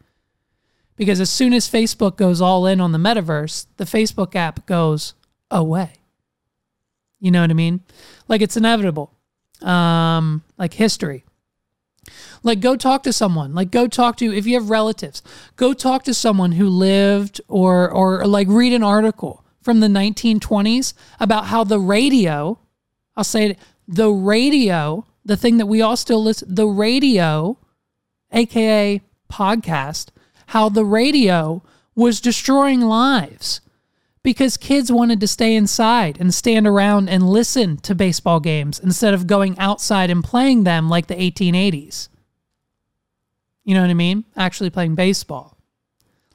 Because 0.97 1.21
as 1.21 1.31
soon 1.31 1.55
as 1.55 1.71
Facebook 1.71 2.17
goes 2.17 2.43
all 2.43 2.67
in 2.67 2.79
on 2.79 2.93
the 2.93 2.99
metaverse, 2.99 3.65
the 3.79 3.85
Facebook 3.85 4.37
app 4.37 4.67
goes 4.67 5.15
away. 5.51 6.02
You 7.23 7.31
know 7.31 7.41
what 7.41 7.51
I 7.51 7.55
mean? 7.55 7.81
Like 8.27 8.43
it's 8.43 8.57
inevitable. 8.57 9.15
Um, 9.63 10.43
like 10.59 10.75
history. 10.75 11.25
Like 12.43 12.59
go 12.59 12.75
talk 12.75 13.05
to 13.05 13.13
someone. 13.13 13.55
Like 13.55 13.71
go 13.71 13.87
talk 13.87 14.17
to 14.17 14.35
if 14.35 14.45
you 14.45 14.55
have 14.55 14.71
relatives, 14.71 15.23
go 15.55 15.73
talk 15.73 16.03
to 16.05 16.15
someone 16.15 16.53
who 16.53 16.69
lived 16.69 17.41
or 17.47 17.89
or 17.89 18.27
like 18.27 18.49
read 18.51 18.73
an 18.73 18.83
article 18.83 19.45
from 19.63 19.79
the 19.79 19.87
1920s 19.87 20.95
about 21.21 21.47
how 21.47 21.63
the 21.63 21.79
radio, 21.79 22.59
I'll 23.17 23.23
say 23.23 23.51
it, 23.51 23.59
the 23.87 24.11
radio, 24.11 25.07
the 25.25 25.37
thing 25.37 25.59
that 25.59 25.67
we 25.67 25.81
all 25.81 25.97
still 25.97 26.25
listen, 26.25 26.53
the 26.53 26.67
radio, 26.67 27.57
aka 28.33 29.01
podcast, 29.31 30.09
how 30.47 30.69
the 30.69 30.85
radio 30.85 31.63
was 31.95 32.21
destroying 32.21 32.81
lives 32.81 33.61
because 34.23 34.57
kids 34.57 34.93
wanted 34.93 35.21
to 35.21 35.27
stay 35.27 35.55
inside 35.57 36.19
and 36.21 36.33
stand 36.33 36.67
around 36.67 37.09
and 37.09 37.29
listen 37.29 37.77
to 37.79 37.95
baseball 37.95 38.41
games 38.41 38.79
instead 38.79 39.15
of 39.15 39.27
going 39.27 39.59
outside 39.59 40.11
and 40.11 40.23
playing 40.23 40.65
them 40.65 40.89
like 40.89 41.09
the 41.09 41.15
1880s. 41.15 42.09
You 43.65 43.75
know 43.75 43.81
what 43.81 43.91
I 43.91 43.95
mean? 43.95 44.25
Actually 44.37 44.71
playing 44.71 44.95
baseball. 44.95 45.57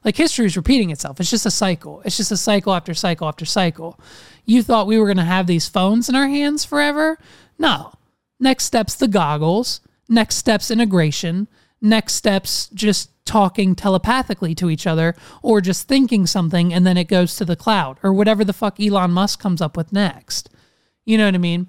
Like 0.04 0.16
history 0.16 0.46
is 0.46 0.58
repeating 0.58 0.90
itself. 0.90 1.20
It's 1.20 1.30
just 1.30 1.46
a 1.46 1.52
cycle. 1.52 2.02
It's 2.06 2.18
just 2.18 2.32
a 2.32 2.38
cycle 2.38 2.74
after 2.74 2.94
cycle 2.94 3.28
after 3.28 3.46
cycle. 3.46 4.00
You 4.46 4.64
thought 4.64 4.88
we 4.88 4.98
were 4.98 5.06
going 5.06 5.18
to 5.18 5.24
have 5.24 5.48
these 5.48 5.68
phones 5.68 6.08
in 6.08 6.16
our 6.16 6.28
hands 6.28 6.64
forever? 6.64 7.18
No. 7.58 7.94
Next 8.40 8.66
step's 8.66 8.96
the 8.96 9.08
goggles. 9.08 9.82
Next 10.08 10.36
step's 10.36 10.72
integration. 10.72 11.48
Next 11.82 12.16
step's 12.16 12.68
just 12.70 13.12
talking 13.26 13.76
telepathically 13.76 14.56
to 14.56 14.70
each 14.70 14.88
other 14.88 15.16
or 15.44 15.62
just 15.62 15.88
thinking 15.88 16.26
something 16.26 16.74
and 16.74 16.88
then 16.88 16.98
it 16.98 17.08
goes 17.08 17.36
to 17.36 17.46
the 17.46 17.56
cloud 17.56 17.98
or 18.02 18.14
whatever 18.14 18.44
the 18.44 18.54
fuck 18.54 18.80
Elon 18.80 19.12
Musk 19.12 19.40
comes 19.40 19.62
up 19.62 19.76
with 19.78 19.92
next. 19.92 20.50
You 21.06 21.18
know 21.18 21.26
what 21.26 21.36
I 21.36 21.40
mean? 21.40 21.68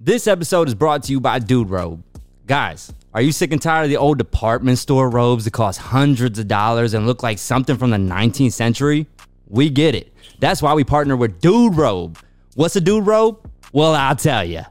This 0.00 0.26
episode 0.26 0.68
is 0.68 0.74
brought 0.74 1.02
to 1.04 1.12
you 1.12 1.20
by 1.20 1.38
Dude 1.38 1.68
Robe. 1.70 2.02
Guys, 2.46 2.92
are 3.12 3.20
you 3.20 3.30
sick 3.30 3.52
and 3.52 3.60
tired 3.60 3.84
of 3.84 3.90
the 3.90 3.96
old 3.96 4.16
department 4.16 4.78
store 4.78 5.10
robes 5.10 5.44
that 5.44 5.52
cost 5.52 5.78
hundreds 5.78 6.38
of 6.38 6.48
dollars 6.48 6.94
and 6.94 7.06
look 7.06 7.22
like 7.22 7.38
something 7.38 7.76
from 7.76 7.90
the 7.90 7.96
19th 7.96 8.52
century? 8.52 9.06
We 9.48 9.70
get 9.70 9.94
it. 9.94 10.12
That's 10.40 10.62
why 10.62 10.72
we 10.74 10.84
partner 10.84 11.16
with 11.16 11.40
Dude 11.40 11.74
Robe. 11.74 12.18
What's 12.54 12.76
a 12.76 12.80
Dude 12.80 13.06
Robe? 13.06 13.38
Well, 13.72 13.94
I'll 13.94 14.16
tell 14.16 14.44
you. 14.44 14.62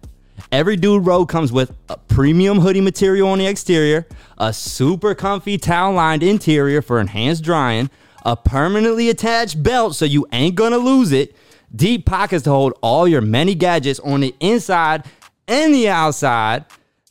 Every 0.52 0.78
dude 0.78 1.06
robe 1.06 1.28
comes 1.28 1.52
with 1.52 1.74
a 1.90 1.98
premium 1.98 2.60
hoodie 2.60 2.82
material 2.82 3.30
on 3.30 3.40
the 3.40 3.48
exterior, 3.48 4.08
a 4.38 4.54
super 4.54 5.14
comfy 5.14 5.58
towel 5.58 5.94
lined 5.94 6.24
interior 6.24 6.82
for 6.82 7.02
enhanced 7.02 7.44
drying, 7.44 7.90
a 8.24 8.38
permanently 8.38 9.10
attached 9.10 9.62
belt 9.62 9.96
so 9.96 10.06
you 10.06 10.26
ain't 10.32 10.56
gonna 10.56 10.78
lose 10.78 11.12
it, 11.12 11.36
deep 11.76 12.06
pockets 12.06 12.46
to 12.46 12.50
hold 12.50 12.74
all 12.82 13.08
your 13.08 13.20
many 13.20 13.56
gadgets 13.56 14.00
on 14.00 14.22
the 14.22 14.34
inside 14.40 15.04
and 15.50 15.74
the 15.74 15.90
outside, 15.90 16.64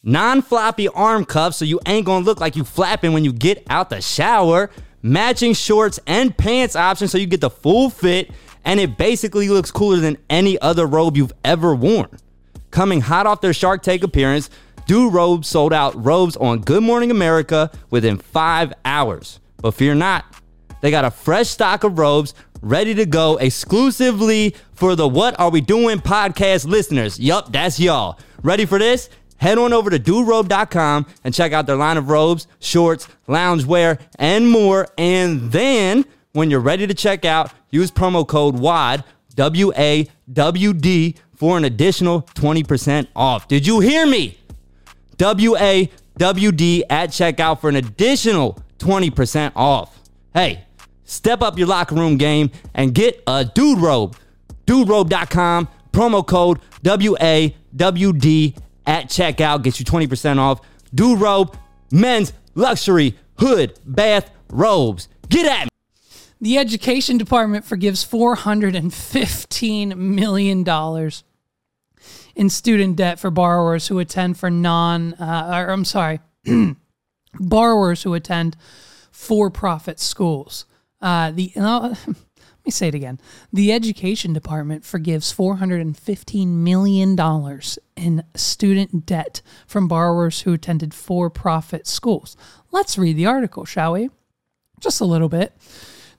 non 0.02 0.40
floppy 0.40 0.88
arm 0.88 1.26
cuffs 1.26 1.59
so 1.59 1.66
you 1.66 1.78
ain't 1.85 2.07
gonna 2.07 2.25
look 2.25 2.40
like 2.40 2.57
you 2.57 2.64
flapping 2.64 3.12
when 3.12 3.25
you 3.25 3.35
get 3.35 3.62
out 3.69 3.90
the 3.90 4.00
shower, 4.00 4.71
matching 5.02 5.52
shorts 5.52 6.00
and 6.07 6.37
pants 6.38 6.75
options 6.75 7.11
so 7.11 7.19
you 7.19 7.26
get 7.26 7.43
the 7.43 7.50
full 7.50 7.90
fit, 7.90 8.31
and 8.64 8.81
it 8.81 8.97
basically 8.97 9.50
looks 9.50 9.71
cooler 9.71 9.99
than 9.99 10.16
any 10.31 10.59
other 10.61 10.87
robe 10.87 11.19
you've 11.19 11.35
ever 11.45 11.75
worn. 11.75 12.09
Coming 12.70 13.00
hot 13.00 13.26
off 13.26 13.40
their 13.40 13.52
Shark 13.52 13.82
Tank 13.82 14.02
appearance, 14.02 14.50
Dude 14.87 15.12
Robes 15.12 15.49
sold 15.49 15.73
out 15.73 16.04
robes 16.04 16.37
on 16.37 16.61
Good 16.61 16.82
Morning 16.82 17.11
America 17.11 17.70
within 17.90 18.18
five 18.18 18.73
hours. 18.85 19.40
But 19.56 19.73
fear 19.73 19.94
not, 19.94 20.25
they 20.80 20.90
got 20.90 21.04
a 21.04 21.11
fresh 21.11 21.49
stock 21.49 21.82
of 21.82 21.99
robes 21.99 22.35
ready 22.62 22.94
to 22.94 23.06
go 23.06 23.37
exclusively 23.37 24.54
for 24.75 24.94
the 24.94 25.08
What 25.08 25.38
Are 25.40 25.50
We 25.50 25.61
Doing 25.61 25.99
podcast 25.99 26.66
listeners. 26.66 27.18
Yup, 27.18 27.50
that's 27.50 27.80
y'all. 27.80 28.18
Ready 28.42 28.64
for 28.64 28.78
this? 28.78 29.08
Head 29.38 29.58
on 29.58 29.73
over 29.73 29.90
to 29.90 29.99
duderobe.com 29.99 31.06
and 31.25 31.35
check 31.35 31.52
out 31.52 31.66
their 31.66 31.76
line 31.76 31.96
of 31.96 32.08
robes, 32.08 32.46
shorts, 32.61 33.08
loungewear, 33.28 34.00
and 34.18 34.49
more. 34.49 34.88
And 34.96 35.52
then 35.52 36.04
when 36.32 36.50
you're 36.50 36.61
ready 36.61 36.87
to 36.87 36.94
check 36.94 37.25
out, 37.25 37.50
use 37.70 37.90
promo 37.90 38.26
code 38.26 38.58
WAD, 38.58 39.04
W 39.35 39.73
A 39.76 40.08
W 40.32 40.73
D, 40.73 41.16
for 41.37 41.57
an 41.57 41.64
additional 41.64 42.23
20% 42.23 43.09
off. 43.14 43.49
Did 43.49 43.66
you 43.66 43.81
hear 43.81 44.07
me? 44.07 44.38
W 45.19 45.57
A 45.57 45.90
W 46.19 46.52
D 46.52 46.85
at 46.88 47.11
checkout 47.11 47.61
for 47.61 47.69
an 47.69 47.76
additional 47.76 48.59
20% 48.78 49.52
off. 49.55 49.99
Hey, 50.35 50.64
step 51.05 51.43
up 51.43 51.59
your 51.59 51.69
locker 51.69 51.95
room 51.95 52.16
game 52.16 52.50
and 52.75 52.95
get 52.95 53.23
a 53.26 53.45
dude 53.45 53.78
robe. 53.78 54.16
DudeRobe.com, 54.66 55.69
promo 55.93 56.26
code 56.26 56.61
WAWD 56.83 58.57
at 58.87 59.07
checkout 59.07 59.62
gets 59.62 59.78
you 59.78 59.87
20% 59.87 60.38
off. 60.38 60.61
Dude 60.95 61.21
Robe, 61.21 61.57
men's 61.90 62.33
luxury 62.55 63.19
hood 63.38 63.78
bath 63.85 64.31
robes. 64.50 65.09
Get 65.28 65.47
at 65.47 65.64
me. 65.64 65.71
The 66.40 66.59
education 66.59 67.19
department 67.19 67.64
forgives 67.64 68.05
$415 68.05 69.97
million 69.97 70.64
in 72.37 72.50
student 72.50 72.97
debt 72.97 73.19
for 73.19 73.31
borrowers 73.31 73.88
who 73.88 73.99
attend 73.99 74.38
for 74.38 74.50
non, 74.50 75.14
uh, 75.14 75.64
or 75.66 75.73
I'm 75.73 75.87
sorry, 75.87 76.21
borrowers 77.40 78.02
who 78.02 78.14
attend 78.14 78.57
for 79.11 79.50
profit 79.50 79.99
schools. 79.99 80.66
Uh, 81.00 81.31
the, 81.31 81.50
uh, 81.57 81.95
let 82.07 82.16
me 82.64 82.71
say 82.71 82.88
it 82.88 82.95
again. 82.95 83.19
The 83.52 83.73
education 83.73 84.35
department 84.35 84.85
forgives 84.85 85.33
$415 85.33 86.47
million 86.47 87.19
in 87.97 88.25
student 88.35 89.07
debt 89.07 89.40
from 89.66 89.88
borrowers 89.88 90.43
who 90.43 90.52
attended 90.52 90.93
for 90.93 91.31
profit 91.31 91.87
schools. 91.87 92.37
Let's 92.71 92.99
read 92.99 93.16
the 93.16 93.26
article, 93.26 93.64
shall 93.64 93.95
we? 93.95 94.11
Just 94.78 95.00
a 95.00 95.07
little 95.07 95.31
bit. 95.31 95.55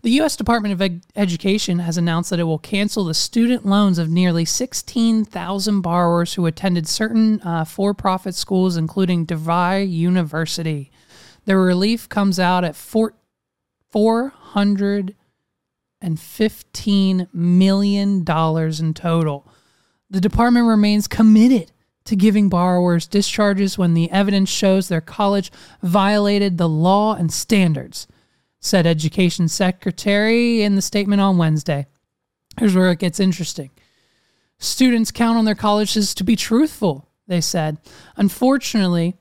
The 0.04 0.12
U.S. 0.12 0.36
Department 0.36 0.80
of 0.80 1.01
Education 1.16 1.80
has 1.80 1.98
announced 1.98 2.30
that 2.30 2.39
it 2.39 2.44
will 2.44 2.60
cancel 2.60 3.06
the 3.06 3.16
student 3.16 3.66
loans 3.66 3.98
of 3.98 4.10
nearly 4.10 4.46
16,000 4.46 5.82
borrowers 5.82 6.36
who 6.36 6.46
attended 6.46 6.88
certain 6.88 7.42
uh, 7.42 7.66
for 7.66 7.96
profit 7.96 8.36
schools, 8.36 8.77
including 8.77 9.25
DeVry 9.25 9.89
University. 9.89 10.92
The 11.46 11.58
relief 11.58 12.08
comes 12.10 12.39
out 12.39 12.63
at 12.63 12.75
four, 12.75 13.16
$415 13.94 15.13
million 17.34 18.18
in 18.20 18.94
total. 18.94 19.48
The 20.10 20.22
department 20.22 20.68
remains 20.68 21.08
committed 21.08 21.72
to 22.06 22.16
giving 22.16 22.50
borrowers 22.50 23.08
discharges 23.08 23.77
when 23.77 23.96
the 23.96 24.12
evidence 24.12 24.50
shows 24.50 24.88
their 24.88 25.01
college 25.01 25.51
violated 25.82 26.58
the 26.58 26.70
law 26.70 27.16
and 27.16 27.34
standards 27.34 28.08
said 28.60 28.86
Education 28.86 29.48
Secretary 29.48 30.62
in 30.62 30.76
the 30.76 30.82
statement 30.82 31.22
on 31.22 31.38
Wednesday. 31.38 31.86
Here's 32.60 32.76
where 32.76 32.92
it 32.92 33.00
gets 33.00 33.20
interesting. 33.20 33.70
Students 34.60 35.12
count 35.12 35.38
on 35.38 35.46
their 35.46 35.56
colleges 35.56 36.16
to 36.16 36.24
be 36.24 36.36
truthful, 36.36 37.08
they 37.28 37.42
said. 37.42 37.78
Unfortunately, 38.16 39.16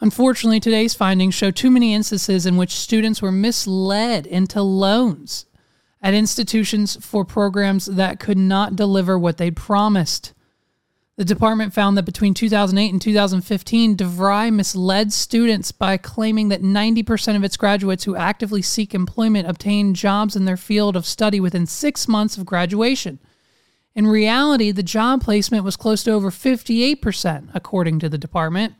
unfortunately 0.00 0.60
today's 0.60 0.94
findings 0.94 1.34
show 1.34 1.50
too 1.50 1.70
many 1.70 1.94
instances 1.94 2.44
in 2.44 2.56
which 2.56 2.72
students 2.72 3.22
were 3.22 3.32
misled 3.32 4.26
into 4.26 4.60
loans 4.60 5.46
at 6.02 6.14
institutions 6.14 6.98
for 7.04 7.24
programs 7.24 7.86
that 7.86 8.20
could 8.20 8.36
not 8.36 8.76
deliver 8.76 9.18
what 9.18 9.38
they'd 9.38 9.56
promised. 9.56 10.34
The 11.22 11.34
department 11.34 11.72
found 11.72 11.96
that 11.96 12.02
between 12.02 12.34
2008 12.34 12.90
and 12.90 13.00
2015, 13.00 13.96
DeVry 13.96 14.52
misled 14.52 15.12
students 15.12 15.70
by 15.70 15.96
claiming 15.96 16.48
that 16.48 16.62
90% 16.62 17.36
of 17.36 17.44
its 17.44 17.56
graduates 17.56 18.02
who 18.02 18.16
actively 18.16 18.60
seek 18.60 18.92
employment 18.92 19.46
obtain 19.46 19.94
jobs 19.94 20.34
in 20.34 20.46
their 20.46 20.56
field 20.56 20.96
of 20.96 21.06
study 21.06 21.38
within 21.38 21.64
six 21.64 22.08
months 22.08 22.36
of 22.36 22.44
graduation. 22.44 23.20
In 23.94 24.08
reality, 24.08 24.72
the 24.72 24.82
job 24.82 25.22
placement 25.22 25.62
was 25.62 25.76
close 25.76 26.02
to 26.02 26.10
over 26.10 26.32
58%, 26.32 27.50
according 27.54 28.00
to 28.00 28.08
the 28.08 28.18
department. 28.18 28.74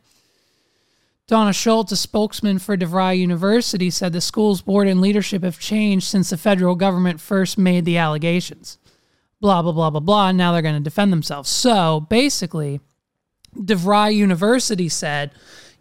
Donna 1.27 1.53
Schultz, 1.53 1.93
a 1.93 1.95
spokesman 1.95 2.59
for 2.59 2.75
DeVry 2.75 3.17
University, 3.17 3.89
said 3.89 4.11
the 4.11 4.19
school's 4.19 4.61
board 4.61 4.89
and 4.89 4.99
leadership 4.99 5.43
have 5.43 5.59
changed 5.59 6.07
since 6.07 6.29
the 6.31 6.35
federal 6.35 6.75
government 6.75 7.21
first 7.21 7.57
made 7.57 7.85
the 7.85 7.95
allegations 7.95 8.79
blah, 9.43 9.61
blah, 9.61 9.73
blah, 9.73 9.89
blah, 9.89 9.99
blah. 9.99 10.29
And 10.29 10.37
now 10.37 10.53
they're 10.53 10.61
going 10.61 10.73
to 10.73 10.79
defend 10.79 11.11
themselves. 11.11 11.49
So 11.49 11.99
basically, 12.09 12.79
DeVry 13.53 14.15
University 14.15 14.87
said, 14.87 15.31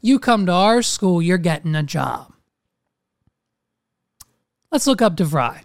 You 0.01 0.19
come 0.19 0.47
to 0.47 0.53
our 0.53 0.83
school, 0.83 1.23
you're 1.23 1.39
getting 1.39 1.77
a 1.77 1.85
job. 1.85 2.33
Let's 4.73 4.89
look 4.89 5.01
up 5.01 5.17
DeVry. 5.17 5.63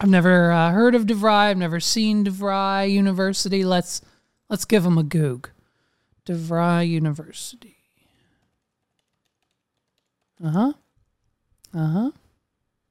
I've 0.00 0.10
never 0.10 0.50
uh, 0.50 0.72
heard 0.72 0.96
of 0.96 1.06
DeVry. 1.06 1.50
I've 1.50 1.56
never 1.56 1.78
seen 1.78 2.24
DeVry 2.24 2.90
University. 2.90 3.64
Let's 3.64 4.02
let's 4.48 4.64
give 4.64 4.82
them 4.82 4.98
a 4.98 5.04
goog. 5.04 5.50
DeVry 6.26 6.88
University. 6.88 7.76
Uh 10.44 10.50
huh. 10.50 10.72
Uh 11.72 11.86
huh. 11.86 12.10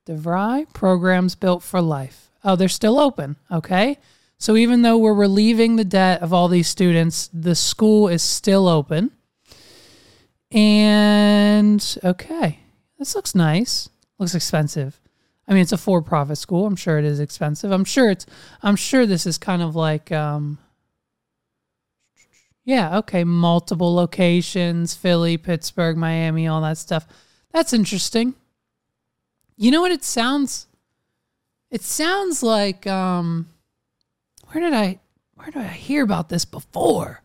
DeVry 0.08 0.72
programs 0.72 1.36
built 1.36 1.62
for 1.62 1.82
life. 1.82 2.30
Oh, 2.46 2.56
they're 2.56 2.70
still 2.70 3.00
open. 3.00 3.36
Okay. 3.52 3.98
So 4.44 4.58
even 4.58 4.82
though 4.82 4.98
we're 4.98 5.14
relieving 5.14 5.78
the 5.78 5.86
debt 5.86 6.22
of 6.22 6.34
all 6.34 6.50
these 6.50 6.68
students, 6.68 7.30
the 7.34 7.56
school 7.56 8.10
is 8.10 8.22
still 8.22 8.68
open. 8.68 9.12
And 10.52 11.98
okay, 12.04 12.60
this 13.00 13.16
looks 13.16 13.34
nice. 13.34 13.88
Looks 14.20 14.36
expensive. 14.36 15.00
I 15.48 15.54
mean, 15.54 15.62
it's 15.62 15.72
a 15.72 15.78
for-profit 15.78 16.38
school. 16.38 16.66
I'm 16.66 16.76
sure 16.76 17.00
it 17.00 17.06
is 17.06 17.22
expensive. 17.22 17.72
I'm 17.72 17.86
sure 17.86 18.10
it's. 18.10 18.26
I'm 18.62 18.76
sure 18.76 19.06
this 19.06 19.26
is 19.26 19.38
kind 19.38 19.62
of 19.62 19.78
like. 19.78 20.12
Um, 20.12 20.58
yeah. 22.66 22.98
Okay. 22.98 23.24
Multiple 23.24 23.96
locations: 23.96 24.94
Philly, 24.94 25.38
Pittsburgh, 25.38 25.96
Miami, 25.96 26.50
all 26.50 26.60
that 26.64 26.78
stuff. 26.78 27.08
That's 27.54 27.72
interesting. 27.72 28.34
You 29.56 29.72
know 29.72 29.80
what? 29.80 29.94
It 29.94 30.04
sounds. 30.04 30.68
It 31.72 31.82
sounds 31.82 32.44
like. 32.44 32.86
Um, 32.86 33.48
where 34.54 34.64
did 34.64 34.74
I 34.74 35.00
where 35.34 35.48
did 35.48 35.58
I 35.58 35.68
hear 35.68 36.04
about 36.04 36.30
this 36.30 36.46
before? 36.46 37.24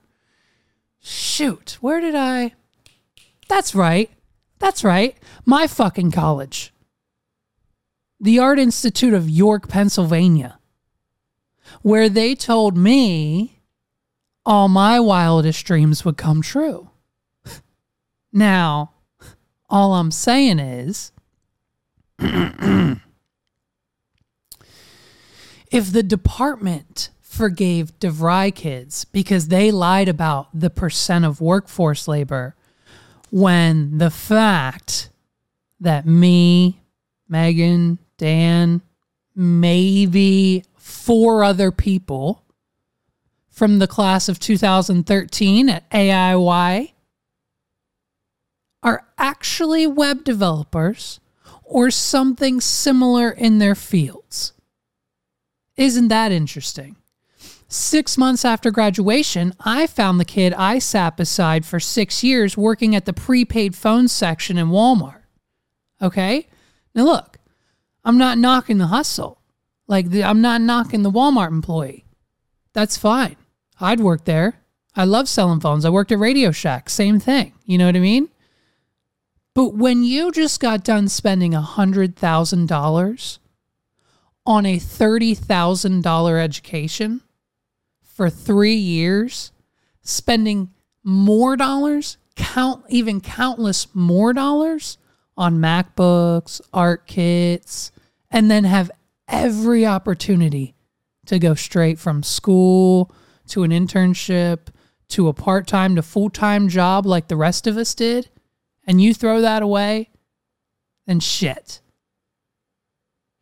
Shoot, 1.00 1.76
where 1.80 2.00
did 2.00 2.14
I 2.14 2.54
That's 3.48 3.74
right. 3.74 4.10
That's 4.58 4.82
right. 4.82 5.16
My 5.44 5.66
fucking 5.66 6.10
college. 6.10 6.72
The 8.18 8.38
Art 8.38 8.58
Institute 8.58 9.14
of 9.14 9.30
York, 9.30 9.68
Pennsylvania. 9.68 10.58
Where 11.82 12.08
they 12.08 12.34
told 12.34 12.76
me 12.76 13.60
all 14.44 14.68
my 14.68 14.98
wildest 14.98 15.64
dreams 15.66 16.04
would 16.04 16.16
come 16.16 16.40
true. 16.42 16.90
now, 18.32 18.92
all 19.68 19.94
I'm 19.94 20.10
saying 20.10 20.58
is 20.58 21.12
if 22.18 22.98
the 25.70 26.02
department 26.02 27.10
forgave 27.28 27.96
DeVry 28.00 28.52
kids 28.54 29.04
because 29.04 29.48
they 29.48 29.70
lied 29.70 30.08
about 30.08 30.48
the 30.58 30.70
percent 30.70 31.24
of 31.24 31.40
workforce 31.40 32.08
labor 32.08 32.56
when 33.30 33.98
the 33.98 34.10
fact 34.10 35.10
that 35.78 36.06
me, 36.06 36.80
Megan, 37.28 37.98
Dan, 38.16 38.80
maybe 39.36 40.64
four 40.76 41.44
other 41.44 41.70
people 41.70 42.42
from 43.50 43.78
the 43.78 43.86
class 43.86 44.28
of 44.28 44.40
2013 44.40 45.68
at 45.68 45.88
AIY 45.90 46.92
are 48.82 49.06
actually 49.18 49.86
web 49.86 50.24
developers 50.24 51.20
or 51.62 51.90
something 51.90 52.60
similar 52.60 53.30
in 53.30 53.58
their 53.58 53.74
fields. 53.74 54.54
Isn't 55.76 56.08
that 56.08 56.32
interesting? 56.32 56.96
Six 57.70 58.16
months 58.16 58.46
after 58.46 58.70
graduation, 58.70 59.54
I 59.60 59.86
found 59.86 60.18
the 60.18 60.24
kid 60.24 60.54
I 60.54 60.78
sat 60.78 61.18
beside 61.18 61.66
for 61.66 61.78
six 61.78 62.24
years 62.24 62.56
working 62.56 62.96
at 62.96 63.04
the 63.04 63.12
prepaid 63.12 63.76
phone 63.76 64.08
section 64.08 64.56
in 64.56 64.68
Walmart. 64.68 65.20
Okay? 66.00 66.46
Now, 66.94 67.04
look, 67.04 67.38
I'm 68.04 68.16
not 68.16 68.38
knocking 68.38 68.78
the 68.78 68.86
hustle. 68.86 69.42
Like, 69.86 70.08
the, 70.08 70.24
I'm 70.24 70.40
not 70.40 70.62
knocking 70.62 71.02
the 71.02 71.10
Walmart 71.10 71.48
employee. 71.48 72.06
That's 72.72 72.96
fine. 72.96 73.36
I'd 73.78 74.00
work 74.00 74.24
there. 74.24 74.62
I 74.96 75.04
love 75.04 75.28
selling 75.28 75.60
phones. 75.60 75.84
I 75.84 75.90
worked 75.90 76.10
at 76.10 76.18
Radio 76.18 76.50
Shack. 76.52 76.88
Same 76.88 77.20
thing. 77.20 77.52
You 77.66 77.76
know 77.76 77.86
what 77.86 77.96
I 77.96 78.00
mean? 78.00 78.30
But 79.54 79.74
when 79.74 80.04
you 80.04 80.32
just 80.32 80.58
got 80.58 80.84
done 80.84 81.08
spending 81.08 81.52
$100,000 81.52 83.38
on 84.46 84.66
a 84.66 84.78
$30,000 84.78 86.40
education, 86.40 87.20
for 88.18 88.28
three 88.28 88.74
years, 88.74 89.52
spending 90.02 90.70
more 91.04 91.56
dollars, 91.56 92.18
count 92.34 92.84
even 92.88 93.20
countless 93.20 93.94
more 93.94 94.32
dollars 94.32 94.98
on 95.36 95.58
MacBooks, 95.58 96.60
art 96.72 97.06
kits, 97.06 97.92
and 98.28 98.50
then 98.50 98.64
have 98.64 98.90
every 99.28 99.86
opportunity 99.86 100.74
to 101.26 101.38
go 101.38 101.54
straight 101.54 101.96
from 101.96 102.24
school 102.24 103.12
to 103.46 103.62
an 103.62 103.70
internship 103.70 104.66
to 105.10 105.28
a 105.28 105.32
part-time 105.32 105.94
to 105.94 106.02
full-time 106.02 106.68
job 106.68 107.06
like 107.06 107.28
the 107.28 107.36
rest 107.36 107.68
of 107.68 107.76
us 107.76 107.94
did, 107.94 108.28
and 108.84 109.00
you 109.00 109.14
throw 109.14 109.40
that 109.42 109.62
away, 109.62 110.10
then 111.06 111.20
shit. 111.20 111.80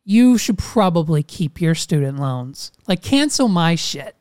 You 0.05 0.37
should 0.37 0.59
probably 0.59 1.23
keep 1.23 1.59
your 1.59 1.73
student 1.73 2.19
loans. 2.19 2.71
Like 2.87 3.01
cancel 3.01 3.47
my 3.47 3.73
shit. 3.73 4.16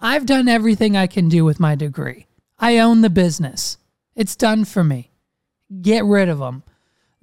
I've 0.00 0.26
done 0.26 0.48
everything 0.48 0.96
I 0.96 1.06
can 1.06 1.28
do 1.28 1.44
with 1.44 1.60
my 1.60 1.74
degree. 1.74 2.26
I 2.58 2.78
own 2.78 3.00
the 3.00 3.10
business. 3.10 3.78
It's 4.14 4.36
done 4.36 4.64
for 4.64 4.84
me. 4.84 5.10
Get 5.80 6.04
rid 6.04 6.28
of 6.28 6.38
them. 6.38 6.62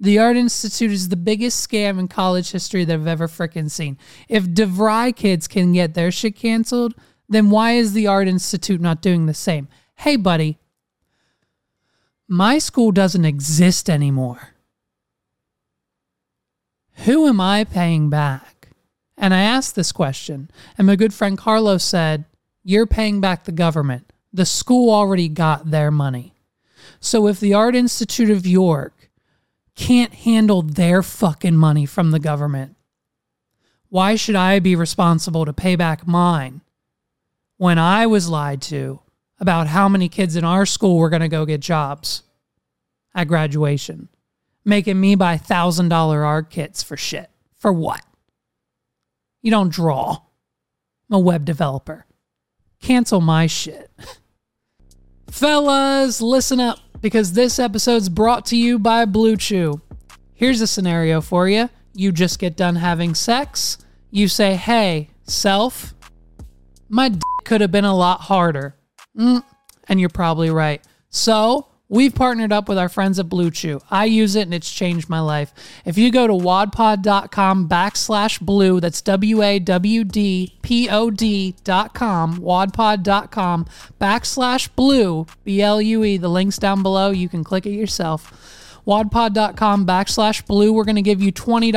The 0.00 0.18
Art 0.18 0.36
Institute 0.36 0.90
is 0.90 1.08
the 1.08 1.16
biggest 1.16 1.68
scam 1.68 1.98
in 1.98 2.08
college 2.08 2.50
history 2.50 2.84
that 2.84 2.94
I've 2.94 3.06
ever 3.06 3.28
freaking 3.28 3.70
seen. 3.70 3.96
If 4.28 4.46
DeVry 4.46 5.14
kids 5.14 5.46
can 5.46 5.72
get 5.72 5.94
their 5.94 6.10
shit 6.10 6.34
canceled, 6.34 6.94
then 7.28 7.50
why 7.50 7.72
is 7.72 7.92
the 7.92 8.08
Art 8.08 8.26
Institute 8.26 8.80
not 8.80 9.00
doing 9.00 9.26
the 9.26 9.34
same? 9.34 9.68
Hey, 9.96 10.16
buddy, 10.16 10.58
my 12.26 12.58
school 12.58 12.90
doesn't 12.90 13.24
exist 13.24 13.88
anymore. 13.88 14.54
Who 17.04 17.28
am 17.28 17.40
I 17.40 17.64
paying 17.64 18.10
back? 18.10 18.70
And 19.16 19.32
I 19.32 19.42
asked 19.42 19.76
this 19.76 19.92
question, 19.92 20.50
and 20.76 20.86
my 20.86 20.96
good 20.96 21.14
friend 21.14 21.38
Carlos 21.38 21.84
said, 21.84 22.24
You're 22.64 22.86
paying 22.86 23.20
back 23.20 23.44
the 23.44 23.52
government. 23.52 24.12
The 24.32 24.46
school 24.46 24.92
already 24.92 25.28
got 25.28 25.70
their 25.70 25.90
money. 25.90 26.34
So 27.00 27.26
if 27.26 27.40
the 27.40 27.54
Art 27.54 27.74
Institute 27.74 28.30
of 28.30 28.46
York 28.46 29.10
can't 29.74 30.12
handle 30.12 30.62
their 30.62 31.02
fucking 31.02 31.56
money 31.56 31.86
from 31.86 32.10
the 32.10 32.20
government, 32.20 32.76
why 33.88 34.14
should 34.14 34.36
I 34.36 34.58
be 34.58 34.76
responsible 34.76 35.44
to 35.44 35.52
pay 35.52 35.76
back 35.76 36.06
mine 36.06 36.62
when 37.56 37.78
I 37.78 38.06
was 38.06 38.28
lied 38.28 38.62
to 38.62 39.00
about 39.38 39.66
how 39.66 39.88
many 39.88 40.08
kids 40.08 40.36
in 40.36 40.44
our 40.44 40.64
school 40.64 40.98
were 40.98 41.10
going 41.10 41.20
to 41.20 41.28
go 41.28 41.44
get 41.44 41.60
jobs 41.60 42.22
at 43.14 43.28
graduation, 43.28 44.08
making 44.64 45.00
me 45.00 45.14
buy 45.14 45.36
$1,000 45.36 45.92
art 46.24 46.48
kits 46.48 46.82
for 46.82 46.96
shit? 46.96 47.28
For 47.58 47.72
what? 47.72 48.00
You 49.42 49.50
don't 49.50 49.72
draw. 49.72 50.22
I'm 51.10 51.16
a 51.16 51.18
web 51.18 51.44
developer. 51.44 52.06
Cancel 52.82 53.20
my 53.20 53.46
shit. 53.46 53.90
Fellas, 55.30 56.20
listen 56.20 56.60
up 56.60 56.78
because 57.00 57.32
this 57.32 57.58
episode's 57.58 58.08
brought 58.10 58.44
to 58.46 58.56
you 58.56 58.78
by 58.78 59.06
Blue 59.06 59.36
Chew. 59.36 59.80
Here's 60.34 60.60
a 60.60 60.66
scenario 60.66 61.20
for 61.20 61.48
you. 61.48 61.70
You 61.94 62.12
just 62.12 62.38
get 62.38 62.56
done 62.56 62.76
having 62.76 63.14
sex. 63.14 63.78
You 64.10 64.28
say, 64.28 64.56
hey, 64.56 65.10
self, 65.22 65.94
my 66.88 67.08
d- 67.08 67.20
could 67.44 67.60
have 67.60 67.70
been 67.72 67.84
a 67.84 67.96
lot 67.96 68.22
harder. 68.22 68.74
Mm, 69.16 69.42
and 69.88 70.00
you're 70.00 70.08
probably 70.08 70.50
right. 70.50 70.84
So, 71.08 71.68
we've 71.92 72.14
partnered 72.14 72.52
up 72.52 72.70
with 72.70 72.78
our 72.78 72.88
friends 72.88 73.18
at 73.18 73.28
Blue 73.28 73.50
Chew. 73.50 73.80
I 73.90 74.06
use 74.06 74.34
it 74.34 74.42
and 74.42 74.54
it's 74.54 74.72
changed 74.72 75.10
my 75.10 75.20
life. 75.20 75.52
If 75.84 75.98
you 75.98 76.10
go 76.10 76.26
to 76.26 76.32
wadpod.com 76.32 77.68
backslash 77.68 78.40
blue, 78.40 78.80
that's 78.80 79.02
W 79.02 79.42
A 79.42 79.58
W 79.58 80.02
D 80.02 80.56
P 80.62 80.88
O 80.88 81.10
D 81.10 81.54
dot 81.62 81.94
com, 81.94 82.38
wadpod.com 82.38 83.66
backslash 84.00 84.68
blue, 84.74 85.26
B 85.44 85.60
L 85.60 85.80
U 85.80 86.02
E. 86.02 86.16
The 86.16 86.30
link's 86.30 86.58
down 86.58 86.82
below. 86.82 87.10
You 87.10 87.28
can 87.28 87.44
click 87.44 87.66
it 87.66 87.72
yourself. 87.72 88.80
Wadpod.com 88.86 89.86
backslash 89.86 90.44
blue. 90.46 90.72
We're 90.72 90.84
going 90.84 90.96
to 90.96 91.02
give 91.02 91.22
you 91.22 91.30
$20. 91.30 91.72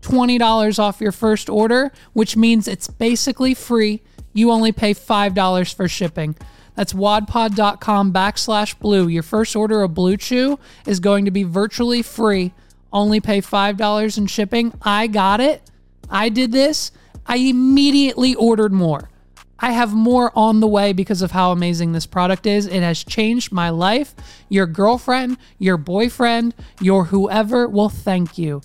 $20 0.00 0.78
off 0.78 1.00
your 1.00 1.12
first 1.12 1.50
order, 1.50 1.92
which 2.12 2.36
means 2.36 2.68
it's 2.68 2.88
basically 2.88 3.52
free. 3.52 4.00
You 4.32 4.50
only 4.50 4.72
pay 4.72 4.94
$5 4.94 5.74
for 5.74 5.88
shipping. 5.88 6.36
That's 6.74 6.92
wadpod.com 6.92 8.12
backslash 8.12 8.78
blue. 8.78 9.08
Your 9.08 9.22
first 9.22 9.54
order 9.54 9.82
of 9.82 9.94
Blue 9.94 10.16
Chew 10.16 10.58
is 10.86 11.00
going 11.00 11.24
to 11.24 11.30
be 11.30 11.44
virtually 11.44 12.02
free. 12.02 12.52
Only 12.92 13.20
pay 13.20 13.40
$5 13.40 14.18
in 14.18 14.26
shipping. 14.26 14.72
I 14.82 15.06
got 15.06 15.40
it. 15.40 15.70
I 16.10 16.28
did 16.28 16.52
this. 16.52 16.90
I 17.26 17.36
immediately 17.36 18.34
ordered 18.34 18.72
more. 18.72 19.10
I 19.58 19.70
have 19.70 19.94
more 19.94 20.30
on 20.36 20.60
the 20.60 20.66
way 20.66 20.92
because 20.92 21.22
of 21.22 21.30
how 21.30 21.52
amazing 21.52 21.92
this 21.92 22.06
product 22.06 22.46
is. 22.46 22.66
It 22.66 22.82
has 22.82 23.02
changed 23.02 23.52
my 23.52 23.70
life. 23.70 24.14
Your 24.48 24.66
girlfriend, 24.66 25.38
your 25.58 25.76
boyfriend, 25.76 26.54
your 26.80 27.06
whoever 27.06 27.68
will 27.68 27.88
thank 27.88 28.36
you. 28.36 28.62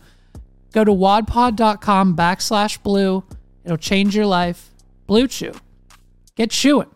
Go 0.74 0.84
to 0.84 0.92
wadpod.com 0.92 2.16
backslash 2.16 2.82
blue. 2.84 3.24
It'll 3.64 3.78
change 3.78 4.16
your 4.16 4.26
life. 4.26 4.72
Blue 5.08 5.28
Chew. 5.28 5.54
Get 6.36 6.52
chewing. 6.52 6.90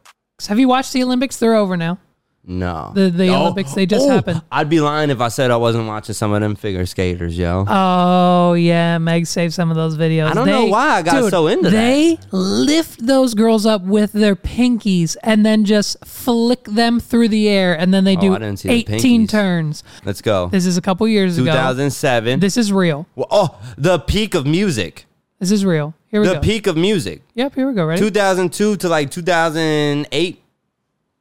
'Cause 0.43 0.49
Have 0.49 0.59
you 0.59 0.67
watched 0.67 0.91
the 0.91 1.01
Olympics? 1.03 1.37
They're 1.37 1.55
over 1.55 1.77
now. 1.77 1.99
No. 2.45 2.91
The- 2.93 3.09
the 3.09 3.29
oh. 3.29 3.43
Olympics, 3.43 3.71
they 3.71 3.85
just 3.85 4.05
oh, 4.05 4.09
happened. 4.09 4.41
I'd 4.51 4.67
be 4.69 4.81
lying 4.81 5.09
if 5.09 5.21
I 5.21 5.29
said 5.29 5.51
I 5.51 5.55
wasn't 5.55 5.87
watching 5.87 6.13
some 6.13 6.33
of 6.33 6.41
them 6.41 6.55
figure 6.57 6.85
skaters, 6.85 7.37
yo. 7.37 7.63
Oh 7.65 8.51
yeah, 8.53 8.97
Meg 8.97 9.25
saved 9.25 9.53
some 9.53 9.69
of 9.71 9.77
those 9.77 9.95
videos. 9.95 10.29
I 10.29 10.33
don't 10.33 10.47
know 10.47 10.65
why 10.65 10.95
I 10.97 11.01
got 11.01 11.31
so 11.31 11.47
into 11.47 11.69
that. 11.69 11.71
They 11.71 12.17
lift 12.31 13.07
those 13.07 13.33
girls 13.35 13.65
up 13.65 13.83
with 13.83 14.11
their 14.11 14.35
pinkies 14.35 15.15
and 15.23 15.45
then 15.45 15.63
just 15.63 16.05
flick 16.05 16.65
them 16.65 16.99
through 16.99 17.29
the 17.29 17.47
air, 17.47 17.73
and 17.79 17.93
then 17.93 18.03
they 18.03 18.17
Oh, 18.17 18.21
do 18.21 18.35
I 18.35 18.39
didn't 18.39 18.57
see 18.59 18.69
18 18.69 19.21
pinkies. 19.21 19.29
turns. 19.29 19.83
Let's 20.03 20.21
go. 20.21 20.47
This 20.49 20.65
is 20.65 20.75
a 20.75 20.81
couple 20.81 21.07
years 21.07 21.37
ago. 21.37 21.45
2007. 21.53 22.41
This 22.41 22.57
is 22.57 22.73
real. 22.73 23.07
Well, 23.15 23.27
oh, 23.31 23.61
the 23.77 23.99
peak 23.99 24.35
of 24.35 24.45
music. 24.45 25.05
This 25.39 25.51
is 25.51 25.63
real. 25.63 25.93
Here 26.13 26.21
we 26.21 26.27
The 26.27 26.35
go. 26.35 26.41
peak 26.41 26.67
of 26.67 26.77
music. 26.77 27.23
Yep, 27.33 27.55
here 27.55 27.67
we 27.67 27.73
go. 27.73 27.85
Ready? 27.85 27.99
2002 27.99 28.75
to 28.77 28.87
like 28.87 29.09
2008. 29.09 30.39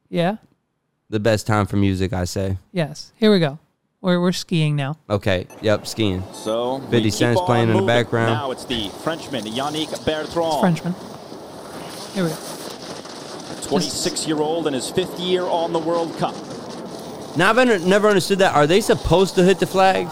yeah. 0.09 0.35
The 1.09 1.19
best 1.19 1.47
time 1.47 1.65
for 1.65 1.77
music, 1.77 2.13
I 2.13 2.25
say. 2.25 2.57
Yes. 2.71 3.11
Here 3.15 3.31
we 3.31 3.39
go. 3.39 3.57
We're 4.01 4.21
we're 4.21 4.31
skiing 4.33 4.75
now. 4.75 4.97
Okay. 5.09 5.47
Yep. 5.61 5.87
Skiing. 5.87 6.23
So 6.31 6.77
50 6.79 6.95
we 6.95 7.01
keep 7.05 7.13
Cent's 7.13 7.39
on 7.39 7.45
playing 7.47 7.63
in 7.63 7.67
the 7.69 7.73
moving. 7.73 7.87
background. 7.87 8.33
Now 8.33 8.51
it's 8.51 8.65
the 8.65 8.89
Frenchman 9.03 9.45
Yannick 9.45 9.89
Bertrand, 10.05 10.59
Frenchman. 10.59 10.93
Here 12.13 12.23
we 12.25 12.29
go. 12.29 12.35
26-year-old 12.35 14.67
in 14.67 14.73
his 14.73 14.91
fifth 14.91 15.19
year 15.19 15.43
on 15.43 15.73
the 15.73 15.79
World 15.79 16.15
Cup. 16.19 16.35
Now 17.35 17.49
I've 17.49 17.57
under- 17.57 17.79
never 17.79 18.09
understood 18.09 18.37
that. 18.39 18.53
Are 18.53 18.67
they 18.67 18.79
supposed 18.81 19.33
to 19.35 19.43
hit 19.43 19.59
the 19.59 19.65
flag? 19.67 20.07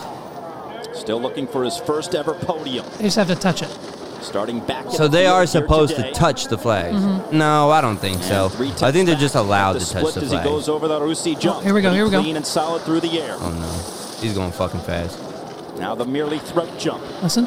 Still 0.95 1.21
looking 1.21 1.45
for 1.47 1.63
his 1.63 1.77
first 1.77 2.15
ever 2.15 2.33
podium. 2.33 2.85
They 2.97 3.03
just 3.05 3.17
have 3.17 3.27
to 3.27 3.35
touch 3.35 3.61
it. 3.61 3.69
Starting 4.21 4.59
back. 4.61 4.89
So 4.91 5.07
they 5.07 5.25
are 5.25 5.45
supposed 5.47 5.95
today. 5.95 6.09
to 6.09 6.13
touch 6.13 6.45
the 6.45 6.57
flags. 6.57 6.95
Mm-hmm. 6.97 7.37
No, 7.37 7.69
I 7.71 7.81
don't 7.81 7.97
think 7.97 8.17
And 8.17 8.25
so. 8.25 8.45
I 8.85 8.91
think 8.91 9.07
they're 9.07 9.15
just 9.15 9.35
allowed 9.35 9.73
The 9.73 9.79
to 9.79 9.91
touch 9.93 10.13
the 10.13 10.21
as 10.21 10.31
he 10.31 10.37
flag. 10.37 10.43
goes 10.45 10.69
over 10.69 10.87
the 10.87 10.99
Russi 10.99 11.37
jump. 11.39 11.63
here 11.63 11.73
we 11.73 11.81
go, 11.81 11.91
here 11.91 12.05
we 12.05 12.11
go. 12.11 12.21
Clean 12.21 12.35
and 12.35 12.45
solid 12.45 12.83
through 12.83 12.99
the 13.01 13.19
air. 13.19 13.35
Oh 13.39 13.49
no, 13.51 14.21
he's 14.21 14.33
going 14.35 14.51
fucking 14.51 14.81
fast. 14.81 15.19
Now 15.79 15.95
the 15.95 16.05
merely 16.05 16.37
throat 16.39 16.69
jump. 16.77 17.01
Listen. 17.23 17.45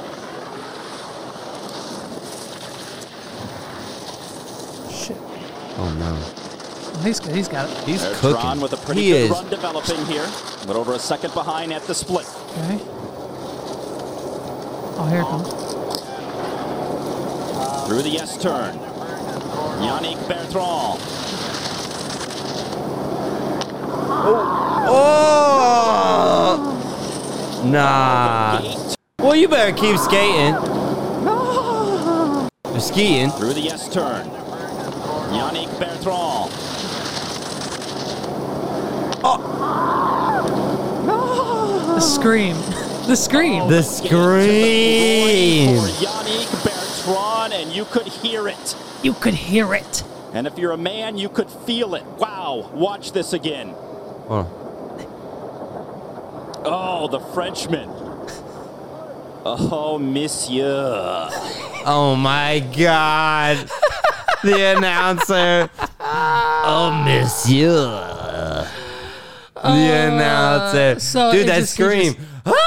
Shit. 4.90 5.16
Oh 5.76 5.94
no, 5.98 6.40
Oh, 6.96 7.00
he's. 7.04 7.18
He's 7.26 7.48
got 7.48 7.68
it. 7.68 7.76
he's 7.84 8.02
Bertrand 8.04 8.37
cooking. 8.37 8.60
with 8.60 8.72
a 8.72 8.76
pretty 8.78 9.02
he 9.02 9.10
good 9.10 9.20
is. 9.24 9.30
run 9.30 9.48
developing 9.50 10.04
here, 10.06 10.26
but 10.66 10.76
over 10.76 10.92
a 10.94 10.98
second 10.98 11.34
behind 11.34 11.72
at 11.72 11.82
the 11.82 11.94
split. 11.94 12.26
Okay. 12.52 12.78
Oh, 14.96 15.06
here 15.10 15.20
it 15.20 15.24
comes. 15.24 15.63
Through 17.94 18.11
the 18.11 18.18
S 18.18 18.37
turn. 18.42 18.74
Yannick 19.78 20.18
Bertrand. 20.26 20.98
Oh, 24.26 24.42
oh! 27.62 27.62
nah. 27.64 28.61
Well, 29.20 29.37
you 29.37 29.46
better 29.46 29.70
keep 29.70 29.96
skating. 29.98 30.57
You're 32.72 32.80
skiing. 32.80 33.30
Through 33.30 33.52
the 33.52 33.70
S 33.70 33.88
turn. 33.88 34.26
Yannick 35.30 35.70
Bertrand. 35.78 36.50
Oh. 39.22 39.61
The 41.94 42.00
scream. 42.00 42.57
The 43.07 43.14
scream. 43.14 43.68
The 43.68 43.83
scream. 43.83 45.76
Yannick 47.64 47.66
and 47.66 47.72
you 47.77 47.85
could 47.85 48.07
hear 48.07 48.48
it. 48.48 48.77
You 49.03 49.12
could 49.14 49.35
hear 49.35 49.74
it. 49.74 50.03
And 50.33 50.46
if 50.46 50.59
you're 50.59 50.72
a 50.72 50.77
man, 50.77 51.16
you 51.18 51.29
could 51.29 51.50
feel 51.50 51.94
it. 51.94 52.05
Wow. 52.18 52.70
Watch 52.72 53.12
this 53.12 53.33
again. 53.33 53.68
Hold 53.68 54.46
on. 54.46 54.50
Oh, 56.66 57.09
the 57.11 57.20
Frenchman. 57.20 57.88
Oh, 59.46 59.98
monsieur. 59.98 61.29
Oh 61.87 62.16
my 62.16 62.61
God. 62.77 63.68
the 64.42 64.74
announcer. 64.77 65.68
Oh, 66.00 67.03
monsieur. 67.05 68.66
the 69.55 69.68
announcer. 69.68 70.94
Uh, 70.96 70.98
so 70.98 71.33
Dude, 71.33 71.42
it 71.42 71.46
that 71.48 71.59
just- 71.61 71.74
scream. 71.74 72.14
just-! 72.14 72.63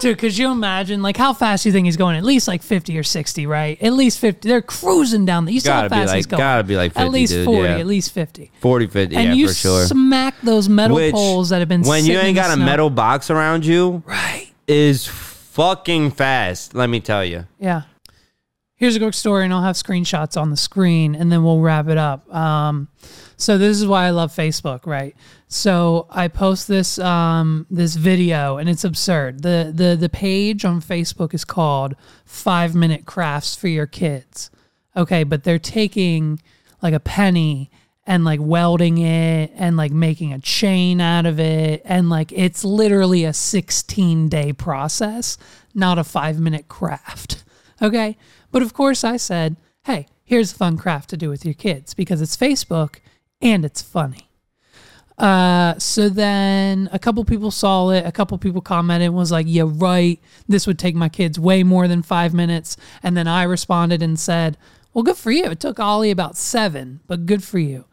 Dude, 0.00 0.18
could 0.18 0.36
you 0.38 0.50
imagine 0.52 1.02
like 1.02 1.16
how 1.16 1.32
fast 1.32 1.66
you 1.66 1.72
think 1.72 1.86
he's 1.86 1.96
going? 1.96 2.16
At 2.16 2.24
least 2.24 2.46
like 2.46 2.62
fifty 2.62 2.96
or 2.98 3.02
sixty, 3.02 3.46
right? 3.46 3.80
At 3.82 3.92
least 3.94 4.18
fifty. 4.20 4.48
They're 4.48 4.62
cruising 4.62 5.24
down. 5.24 5.44
The, 5.44 5.52
you 5.52 5.60
saw 5.60 5.72
how 5.72 5.78
Gotta 5.82 5.88
be 5.88 5.94
fast 5.96 6.08
like- 6.08 6.16
he's 6.16 6.26
going. 6.26 6.38
gotta 6.38 6.64
be 6.64 6.76
like 6.76 6.92
at 6.92 7.02
50, 7.02 7.10
least 7.10 7.32
dude, 7.32 7.44
forty. 7.44 7.68
yeah. 7.68 7.78
At 7.78 7.86
least 7.86 8.12
fifty. 8.12 8.50
40, 8.60 8.86
50, 8.86 9.16
And 9.16 9.24
yeah, 9.24 9.32
you 9.32 9.48
for 9.48 9.54
sure. 9.54 9.86
smack 9.86 10.34
those 10.42 10.68
metal 10.68 10.96
Which, 10.96 11.12
poles 11.12 11.48
that 11.50 11.58
have 11.58 11.68
been 11.68 11.82
when 11.82 12.00
you 12.04 12.12
sitting 12.14 12.20
in 12.20 12.26
ain't 12.26 12.36
the 12.36 12.42
got 12.42 12.50
a 12.50 12.54
snow. 12.54 12.64
metal 12.64 12.90
box 12.90 13.30
around 13.30 13.64
you, 13.66 14.02
right? 14.06 14.50
is 14.68 15.06
fucking 15.06 16.10
fast. 16.12 16.74
Let 16.74 16.88
me 16.90 17.00
tell 17.00 17.24
you. 17.24 17.46
Yeah. 17.58 17.82
Here's 18.76 18.94
a 18.94 19.00
quick 19.00 19.14
story, 19.14 19.44
and 19.44 19.52
I'll 19.52 19.62
have 19.62 19.74
screenshots 19.74 20.40
on 20.40 20.50
the 20.50 20.56
screen, 20.56 21.16
and 21.16 21.32
then 21.32 21.42
we'll 21.42 21.58
wrap 21.60 21.88
it 21.88 21.98
up. 21.98 22.32
Um, 22.32 22.86
so 23.36 23.58
this 23.58 23.76
is 23.76 23.84
why 23.88 24.04
I 24.06 24.10
love 24.10 24.32
Facebook, 24.32 24.86
right? 24.86 25.16
So 25.50 26.06
I 26.10 26.28
post 26.28 26.68
this 26.68 26.98
um, 26.98 27.66
this 27.70 27.96
video, 27.96 28.58
and 28.58 28.68
it's 28.68 28.84
absurd. 28.84 29.42
the 29.42 29.72
the 29.74 29.96
The 29.96 30.10
page 30.10 30.64
on 30.64 30.82
Facebook 30.82 31.32
is 31.32 31.44
called 31.44 31.96
Five 32.26 32.74
Minute 32.74 33.06
Crafts 33.06 33.56
for 33.56 33.68
Your 33.68 33.86
Kids. 33.86 34.50
Okay, 34.94 35.24
but 35.24 35.44
they're 35.44 35.58
taking 35.58 36.40
like 36.82 36.92
a 36.92 37.00
penny 37.00 37.70
and 38.06 38.24
like 38.24 38.40
welding 38.42 38.98
it 38.98 39.52
and 39.54 39.76
like 39.76 39.92
making 39.92 40.32
a 40.32 40.38
chain 40.38 41.00
out 41.00 41.26
of 41.26 41.40
it 41.40 41.82
and 41.84 42.08
like 42.08 42.32
it's 42.32 42.64
literally 42.64 43.24
a 43.24 43.34
16 43.34 44.28
day 44.28 44.52
process 44.52 45.36
not 45.74 45.98
a 45.98 46.04
5 46.04 46.40
minute 46.40 46.68
craft 46.68 47.44
okay 47.82 48.16
but 48.50 48.62
of 48.62 48.72
course 48.72 49.04
i 49.04 49.18
said 49.18 49.56
hey 49.84 50.06
here's 50.24 50.52
a 50.52 50.56
fun 50.56 50.78
craft 50.78 51.10
to 51.10 51.18
do 51.18 51.28
with 51.28 51.44
your 51.44 51.54
kids 51.54 51.92
because 51.92 52.22
it's 52.22 52.36
facebook 52.36 52.96
and 53.42 53.64
it's 53.64 53.82
funny 53.82 54.27
uh, 55.18 55.76
so 55.78 56.08
then 56.08 56.88
a 56.92 56.98
couple 56.98 57.24
people 57.24 57.50
saw 57.50 57.90
it. 57.90 58.06
A 58.06 58.12
couple 58.12 58.38
people 58.38 58.60
commented 58.60 59.06
and 59.06 59.16
was 59.16 59.32
like, 59.32 59.46
"Yeah, 59.48 59.64
right. 59.66 60.20
This 60.46 60.66
would 60.66 60.78
take 60.78 60.94
my 60.94 61.08
kids 61.08 61.38
way 61.38 61.62
more 61.62 61.88
than 61.88 62.02
five 62.02 62.32
minutes." 62.32 62.76
And 63.02 63.16
then 63.16 63.26
I 63.26 63.42
responded 63.42 64.02
and 64.02 64.18
said, 64.18 64.56
"Well, 64.94 65.02
good 65.02 65.16
for 65.16 65.32
you. 65.32 65.46
It 65.46 65.60
took 65.60 65.80
Ollie 65.80 66.12
about 66.12 66.36
seven, 66.36 67.00
but 67.06 67.26
good 67.26 67.42
for 67.42 67.58
you." 67.58 67.84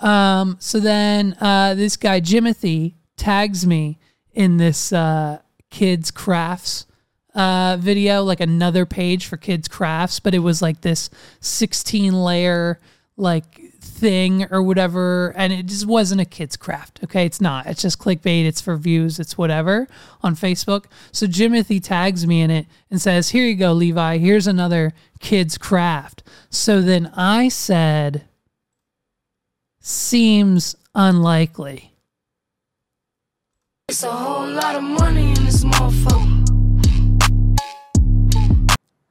Um, 0.00 0.56
so 0.58 0.80
then 0.80 1.36
uh, 1.40 1.74
this 1.74 1.96
guy 1.96 2.20
Jimothy 2.20 2.94
tags 3.16 3.64
me 3.64 3.98
in 4.32 4.56
this 4.56 4.92
uh, 4.92 5.38
kids 5.70 6.10
crafts 6.10 6.86
uh, 7.34 7.76
video, 7.80 8.22
like 8.22 8.40
another 8.40 8.86
page 8.86 9.26
for 9.26 9.36
kids 9.36 9.68
crafts, 9.68 10.20
but 10.20 10.34
it 10.34 10.40
was 10.40 10.62
like 10.62 10.80
this 10.80 11.10
16 11.40 12.12
layer 12.12 12.80
like 13.16 13.63
thing 13.94 14.46
or 14.50 14.62
whatever, 14.62 15.32
and 15.36 15.52
it 15.52 15.66
just 15.66 15.86
wasn't 15.86 16.20
a 16.20 16.24
kids 16.24 16.56
craft. 16.56 17.00
Okay, 17.04 17.24
it's 17.24 17.40
not. 17.40 17.66
It's 17.66 17.82
just 17.82 17.98
clickbait. 17.98 18.44
It's 18.44 18.60
for 18.60 18.76
views. 18.76 19.18
It's 19.20 19.38
whatever 19.38 19.86
on 20.22 20.34
Facebook. 20.34 20.86
So 21.12 21.26
Jimothy 21.26 21.82
tags 21.82 22.26
me 22.26 22.40
in 22.40 22.50
it 22.50 22.66
and 22.90 23.00
says, 23.00 23.30
"Here 23.30 23.46
you 23.46 23.54
go, 23.54 23.72
Levi. 23.72 24.18
Here's 24.18 24.46
another 24.46 24.92
kids 25.20 25.56
craft." 25.56 26.22
So 26.50 26.82
then 26.82 27.10
I 27.16 27.48
said, 27.48 28.24
"Seems 29.80 30.76
unlikely." 30.94 31.92
It's 33.88 34.02
a 34.02 34.10
whole 34.10 34.48
lot 34.48 34.74
of 34.76 34.82
money 34.82 35.28
in 35.28 35.44
this 35.44 35.62
motherfucker. 35.62 36.32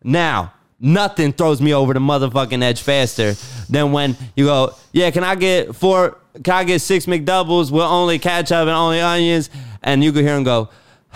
Now, 0.03 0.53
nothing 0.83 1.33
throws 1.33 1.61
me 1.61 1.73
over 1.73 1.93
the 1.93 1.99
motherfucking 1.99 2.61
edge 2.61 2.81
faster 2.81 3.33
than 3.69 3.91
when 3.93 4.15
you 4.35 4.45
go, 4.45 4.75
yeah, 4.91 5.09
can 5.09 5.23
I 5.23 5.35
get 5.35 5.73
four, 5.75 6.17
can 6.43 6.53
I 6.53 6.63
get 6.65 6.81
six 6.81 7.05
McDoubles 7.05 7.71
with 7.71 7.83
only 7.83 8.19
ketchup 8.19 8.51
and 8.51 8.69
only 8.69 8.99
onions? 8.99 9.49
And 9.81 10.03
you 10.03 10.11
can 10.11 10.23
hear 10.23 10.35
him 10.35 10.43
go, 10.43 10.69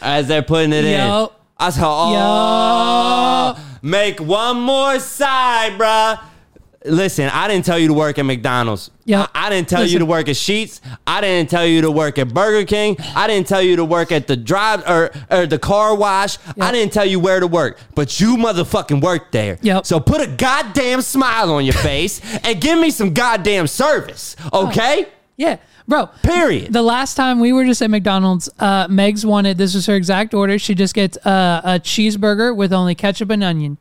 as 0.00 0.28
they're 0.28 0.42
putting 0.42 0.72
it 0.72 0.84
in. 0.84 1.00
Yo. 1.00 1.32
I 1.58 1.70
said, 1.70 1.84
oh, 1.84 3.78
make 3.80 4.20
one 4.20 4.60
more 4.60 5.00
side, 5.00 5.78
bruh. 5.78 6.20
Listen, 6.86 7.28
I 7.32 7.48
didn't 7.48 7.64
tell 7.64 7.78
you 7.78 7.88
to 7.88 7.94
work 7.94 8.18
at 8.18 8.24
McDonald's. 8.24 8.90
Yep. 9.04 9.30
I, 9.34 9.46
I 9.46 9.50
didn't 9.50 9.68
tell 9.68 9.84
you 9.84 9.98
to 9.98 10.06
work 10.06 10.28
at 10.28 10.34
Sheetz. 10.36 10.80
I 11.06 11.20
didn't 11.20 11.50
tell 11.50 11.66
you 11.66 11.82
to 11.82 11.90
work 11.90 12.18
at 12.18 12.32
Burger 12.32 12.66
King. 12.66 12.96
I 13.14 13.26
didn't 13.26 13.46
tell 13.46 13.62
you 13.62 13.76
to 13.76 13.84
work 13.84 14.10
at 14.12 14.26
the 14.26 14.36
drive 14.36 14.88
or, 14.88 15.10
or 15.30 15.46
the 15.46 15.58
car 15.58 15.94
wash. 15.94 16.38
I 16.60 16.72
didn't 16.72 16.92
tell 16.92 17.06
you 17.06 17.20
where 17.20 17.40
to 17.40 17.46
work, 17.46 17.78
but 17.94 18.20
you 18.20 18.36
motherfucking 18.36 19.00
worked 19.02 19.32
there. 19.32 19.58
Yep. 19.62 19.86
So 19.86 20.00
put 20.00 20.20
a 20.20 20.26
goddamn 20.26 21.02
smile 21.02 21.52
on 21.52 21.64
your 21.64 21.74
face 21.74 22.20
and 22.44 22.60
give 22.60 22.78
me 22.78 22.90
some 22.90 23.14
goddamn 23.14 23.66
service, 23.66 24.36
okay? 24.52 25.06
Yeah, 25.36 25.58
bro. 25.86 26.06
Period. 26.22 26.72
The 26.72 26.82
last 26.82 27.14
time 27.14 27.40
we 27.40 27.52
were 27.52 27.64
just 27.64 27.82
at 27.82 27.90
McDonald's, 27.90 28.48
uh, 28.58 28.88
Megs 28.88 29.24
wanted 29.24 29.58
this 29.58 29.74
was 29.74 29.86
her 29.86 29.94
exact 29.94 30.34
order. 30.34 30.58
She 30.58 30.74
just 30.74 30.94
gets 30.94 31.16
uh, 31.26 31.60
a 31.62 31.80
cheeseburger 31.80 32.56
with 32.56 32.72
only 32.72 32.94
ketchup 32.94 33.30
and 33.30 33.44
onion, 33.44 33.76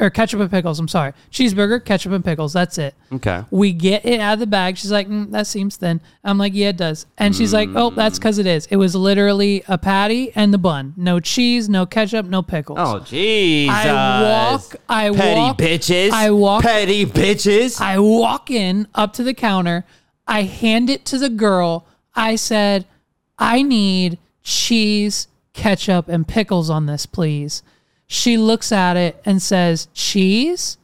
or 0.00 0.10
ketchup 0.10 0.40
and 0.40 0.50
pickles. 0.50 0.78
I'm 0.80 0.88
sorry, 0.88 1.12
cheeseburger, 1.30 1.84
ketchup 1.84 2.12
and 2.12 2.24
pickles. 2.24 2.52
That's 2.52 2.78
it. 2.78 2.94
Okay. 3.12 3.44
We 3.50 3.72
get 3.72 4.04
it 4.04 4.18
out 4.18 4.34
of 4.34 4.38
the 4.40 4.46
bag. 4.46 4.76
She's 4.78 4.90
like, 4.90 5.08
mm, 5.08 5.30
that 5.32 5.46
seems 5.46 5.76
thin. 5.76 6.00
I'm 6.24 6.38
like, 6.38 6.54
yeah, 6.54 6.70
it 6.70 6.76
does. 6.76 7.06
And 7.18 7.36
she's 7.36 7.52
like, 7.52 7.68
oh, 7.74 7.90
that's 7.90 8.18
because 8.18 8.38
it 8.38 8.46
is. 8.46 8.66
It 8.66 8.76
was 8.76 8.94
literally 8.96 9.62
a 9.68 9.76
patty 9.78 10.32
and 10.34 10.52
the 10.54 10.58
bun. 10.58 10.94
No 10.96 11.20
cheese, 11.20 11.68
no 11.68 11.86
ketchup, 11.86 12.26
no 12.26 12.42
pickles. 12.42 12.78
Oh, 12.80 13.00
Jesus. 13.00 13.74
I 13.76 14.22
walk- 14.52 14.76
I 14.88 15.10
walk. 15.10 15.18
Petty 15.18 15.40
walk- 15.40 15.58
bitches. 15.58 16.10
I 16.10 16.30
walk- 16.30 16.62
Petty 16.62 17.06
bitches. 17.06 17.80
I 17.80 17.98
walk 17.98 18.50
in 18.50 18.88
up 18.94 19.12
to 19.14 19.22
the 19.22 19.34
counter. 19.34 19.84
I 20.26 20.42
hand 20.42 20.88
it 20.90 21.04
to 21.06 21.18
the 21.18 21.28
girl. 21.28 21.86
I 22.14 22.36
said, 22.36 22.86
I 23.38 23.62
need 23.62 24.18
cheese, 24.42 25.28
ketchup, 25.52 26.08
and 26.08 26.26
pickles 26.26 26.70
on 26.70 26.86
this, 26.86 27.06
please. 27.06 27.62
She 28.12 28.36
looks 28.36 28.72
at 28.72 28.96
it 28.96 29.22
and 29.24 29.40
says, 29.40 29.86
Cheese? 29.94 30.78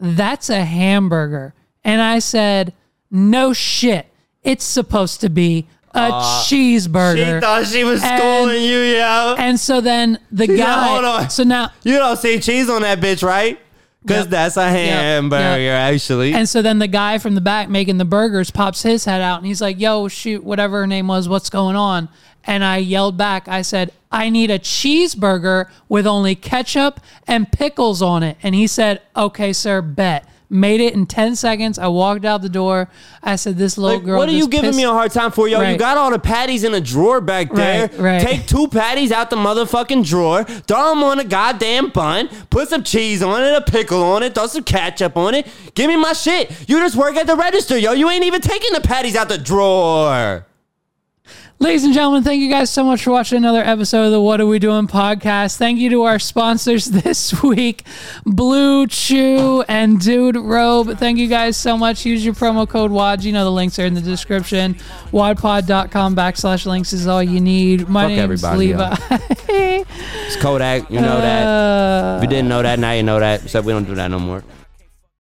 That's 0.00 0.50
a 0.50 0.64
hamburger. 0.64 1.54
And 1.84 2.02
I 2.02 2.18
said, 2.18 2.72
No 3.08 3.52
shit. 3.52 4.06
It's 4.42 4.64
supposed 4.64 5.20
to 5.20 5.28
be 5.30 5.68
a 5.94 5.98
uh, 5.98 6.42
cheeseburger. 6.42 7.36
she 7.36 7.40
thought 7.40 7.66
she 7.66 7.84
was 7.84 8.02
And- 8.02 8.18
schooling 8.20 8.62
you, 8.64 8.78
yo. 8.80 9.36
and 9.38 9.60
so 9.60 9.80
then 9.80 10.18
the 10.32 10.46
guy. 10.58 10.88
"Hold 10.88 11.04
on." 11.04 11.30
So 11.30 11.44
now 11.44 11.70
You 11.84 11.98
don't 11.98 12.16
see 12.18 12.40
cheese 12.40 12.68
on 12.68 12.82
that 12.82 12.98
bitch, 12.98 13.22
right? 13.22 13.60
Because 14.02 14.22
Yep. 14.24 14.30
that's 14.30 14.56
a 14.56 14.68
hamburger, 14.68 15.60
Yep. 15.60 15.94
actually. 15.94 16.34
And 16.34 16.48
so 16.48 16.60
then 16.62 16.78
the 16.80 16.88
guy 16.88 17.18
from 17.18 17.34
the 17.34 17.40
back 17.40 17.68
making 17.68 17.98
the 17.98 18.04
burgers 18.04 18.50
pops 18.50 18.82
his 18.82 19.04
head 19.04 19.20
out 19.20 19.38
and 19.38 19.46
he's 19.46 19.60
like, 19.60 19.78
yo, 19.78 20.08
shoot, 20.08 20.42
whatever 20.42 20.80
her 20.80 20.86
name 20.86 21.06
was, 21.06 21.28
what's 21.28 21.50
going 21.50 21.76
on? 21.76 22.08
And 22.44 22.64
I 22.64 22.78
yelled 22.78 23.16
back, 23.16 23.46
I 23.46 23.62
said, 23.62 23.92
I 24.10 24.28
need 24.28 24.50
a 24.50 24.58
cheeseburger 24.58 25.66
with 25.88 26.06
only 26.06 26.34
ketchup 26.34 26.98
and 27.28 27.50
pickles 27.50 28.02
on 28.02 28.22
it. 28.24 28.36
And 28.42 28.54
he 28.54 28.66
said, 28.66 29.00
okay, 29.16 29.52
sir, 29.52 29.80
bet. 29.80 30.26
Made 30.52 30.82
it 30.82 30.92
in 30.92 31.06
10 31.06 31.34
seconds. 31.34 31.78
I 31.78 31.88
walked 31.88 32.26
out 32.26 32.42
the 32.42 32.48
door. 32.50 32.88
I 33.22 33.36
said, 33.36 33.56
this 33.56 33.78
little 33.78 33.96
Like, 33.96 34.04
girl. 34.06 34.18
what 34.18 34.28
are 34.28 34.32
you 34.32 34.46
giving 34.48 34.68
pissed- 34.68 34.76
me 34.76 34.84
a 34.84 34.90
hard 34.90 35.10
time 35.10 35.30
for, 35.32 35.48
yo? 35.48 35.62
You 35.62 35.78
got 35.78 35.96
all 35.96 36.10
the 36.10 36.18
patties 36.18 36.62
in 36.62 36.74
a 36.74 36.80
drawer 36.80 37.22
back 37.22 37.50
there. 37.54 37.88
Right, 37.94 37.98
right. 37.98 38.20
Take 38.20 38.46
two 38.46 38.68
patties 38.68 39.12
out 39.12 39.30
the 39.30 39.36
motherfucking 39.36 40.04
drawer, 40.06 40.44
throw 40.44 40.90
them 40.90 41.02
on 41.04 41.18
a 41.20 41.24
goddamn 41.24 41.88
bun, 41.88 42.28
put 42.50 42.68
some 42.68 42.82
cheese 42.82 43.22
on 43.22 43.42
it, 43.42 43.54
a 43.54 43.62
pickle 43.62 44.02
on 44.02 44.22
it, 44.22 44.34
throw 44.34 44.46
some 44.46 44.62
ketchup 44.64 45.16
on 45.16 45.34
it. 45.34 45.46
Give 45.74 45.88
me 45.88 45.96
my 45.96 46.12
shit. 46.12 46.50
You 46.68 46.78
just 46.80 46.96
work 46.96 47.16
at 47.16 47.26
the 47.26 47.34
register, 47.34 47.78
yo. 47.78 47.92
You 47.92 48.10
ain't 48.10 48.24
even 48.24 48.42
taking 48.42 48.74
the 48.74 48.80
patties 48.82 49.16
out 49.16 49.30
the 49.30 49.38
drawer. 49.38 50.44
Ladies 51.62 51.84
and 51.84 51.94
gentlemen, 51.94 52.24
thank 52.24 52.42
you 52.42 52.50
guys 52.50 52.70
so 52.70 52.82
much 52.82 53.04
for 53.04 53.12
watching 53.12 53.38
another 53.38 53.62
episode 53.62 54.06
of 54.06 54.10
the 54.10 54.20
What 54.20 54.40
Are 54.40 54.46
We 54.46 54.58
Doing 54.58 54.88
podcast. 54.88 55.58
Thank 55.58 55.78
you 55.78 55.90
to 55.90 56.02
our 56.02 56.18
sponsors 56.18 56.86
this 57.02 57.40
week, 57.40 57.84
Blue 58.26 58.88
Chew 58.88 59.62
and 59.68 60.00
Dude 60.00 60.34
Robe. 60.36 60.98
Thank 60.98 61.18
you 61.18 61.28
guys 61.28 61.56
so 61.56 61.78
much. 61.78 62.04
Use 62.04 62.24
your 62.24 62.34
promo 62.34 62.68
code 62.68 62.90
WAD. 62.90 63.22
You 63.22 63.32
know 63.32 63.44
the 63.44 63.52
links 63.52 63.78
are 63.78 63.86
in 63.86 63.94
the 63.94 64.00
description. 64.00 64.74
WADPod.com 65.12 66.16
backslash 66.16 66.66
links 66.66 66.92
is 66.92 67.06
all 67.06 67.22
you 67.22 67.40
need. 67.40 67.88
My 67.88 68.02
Fuck 68.02 68.08
name's 68.08 68.44
everybody. 68.44 68.58
Levi. 68.74 69.84
It's 70.26 70.36
Kodak. 70.36 70.90
You 70.90 71.00
know 71.00 71.20
that. 71.20 71.46
Uh, 71.46 72.16
If 72.16 72.22
you 72.24 72.28
didn't 72.28 72.48
know 72.48 72.62
that, 72.62 72.78
now 72.80 72.92
you 72.92 73.02
know 73.04 73.20
that. 73.20 73.44
Except 73.44 73.64
we 73.64 73.72
don't 73.72 73.84
do 73.84 73.94
that 73.94 74.08
no 74.08 74.18
more. 74.18 74.42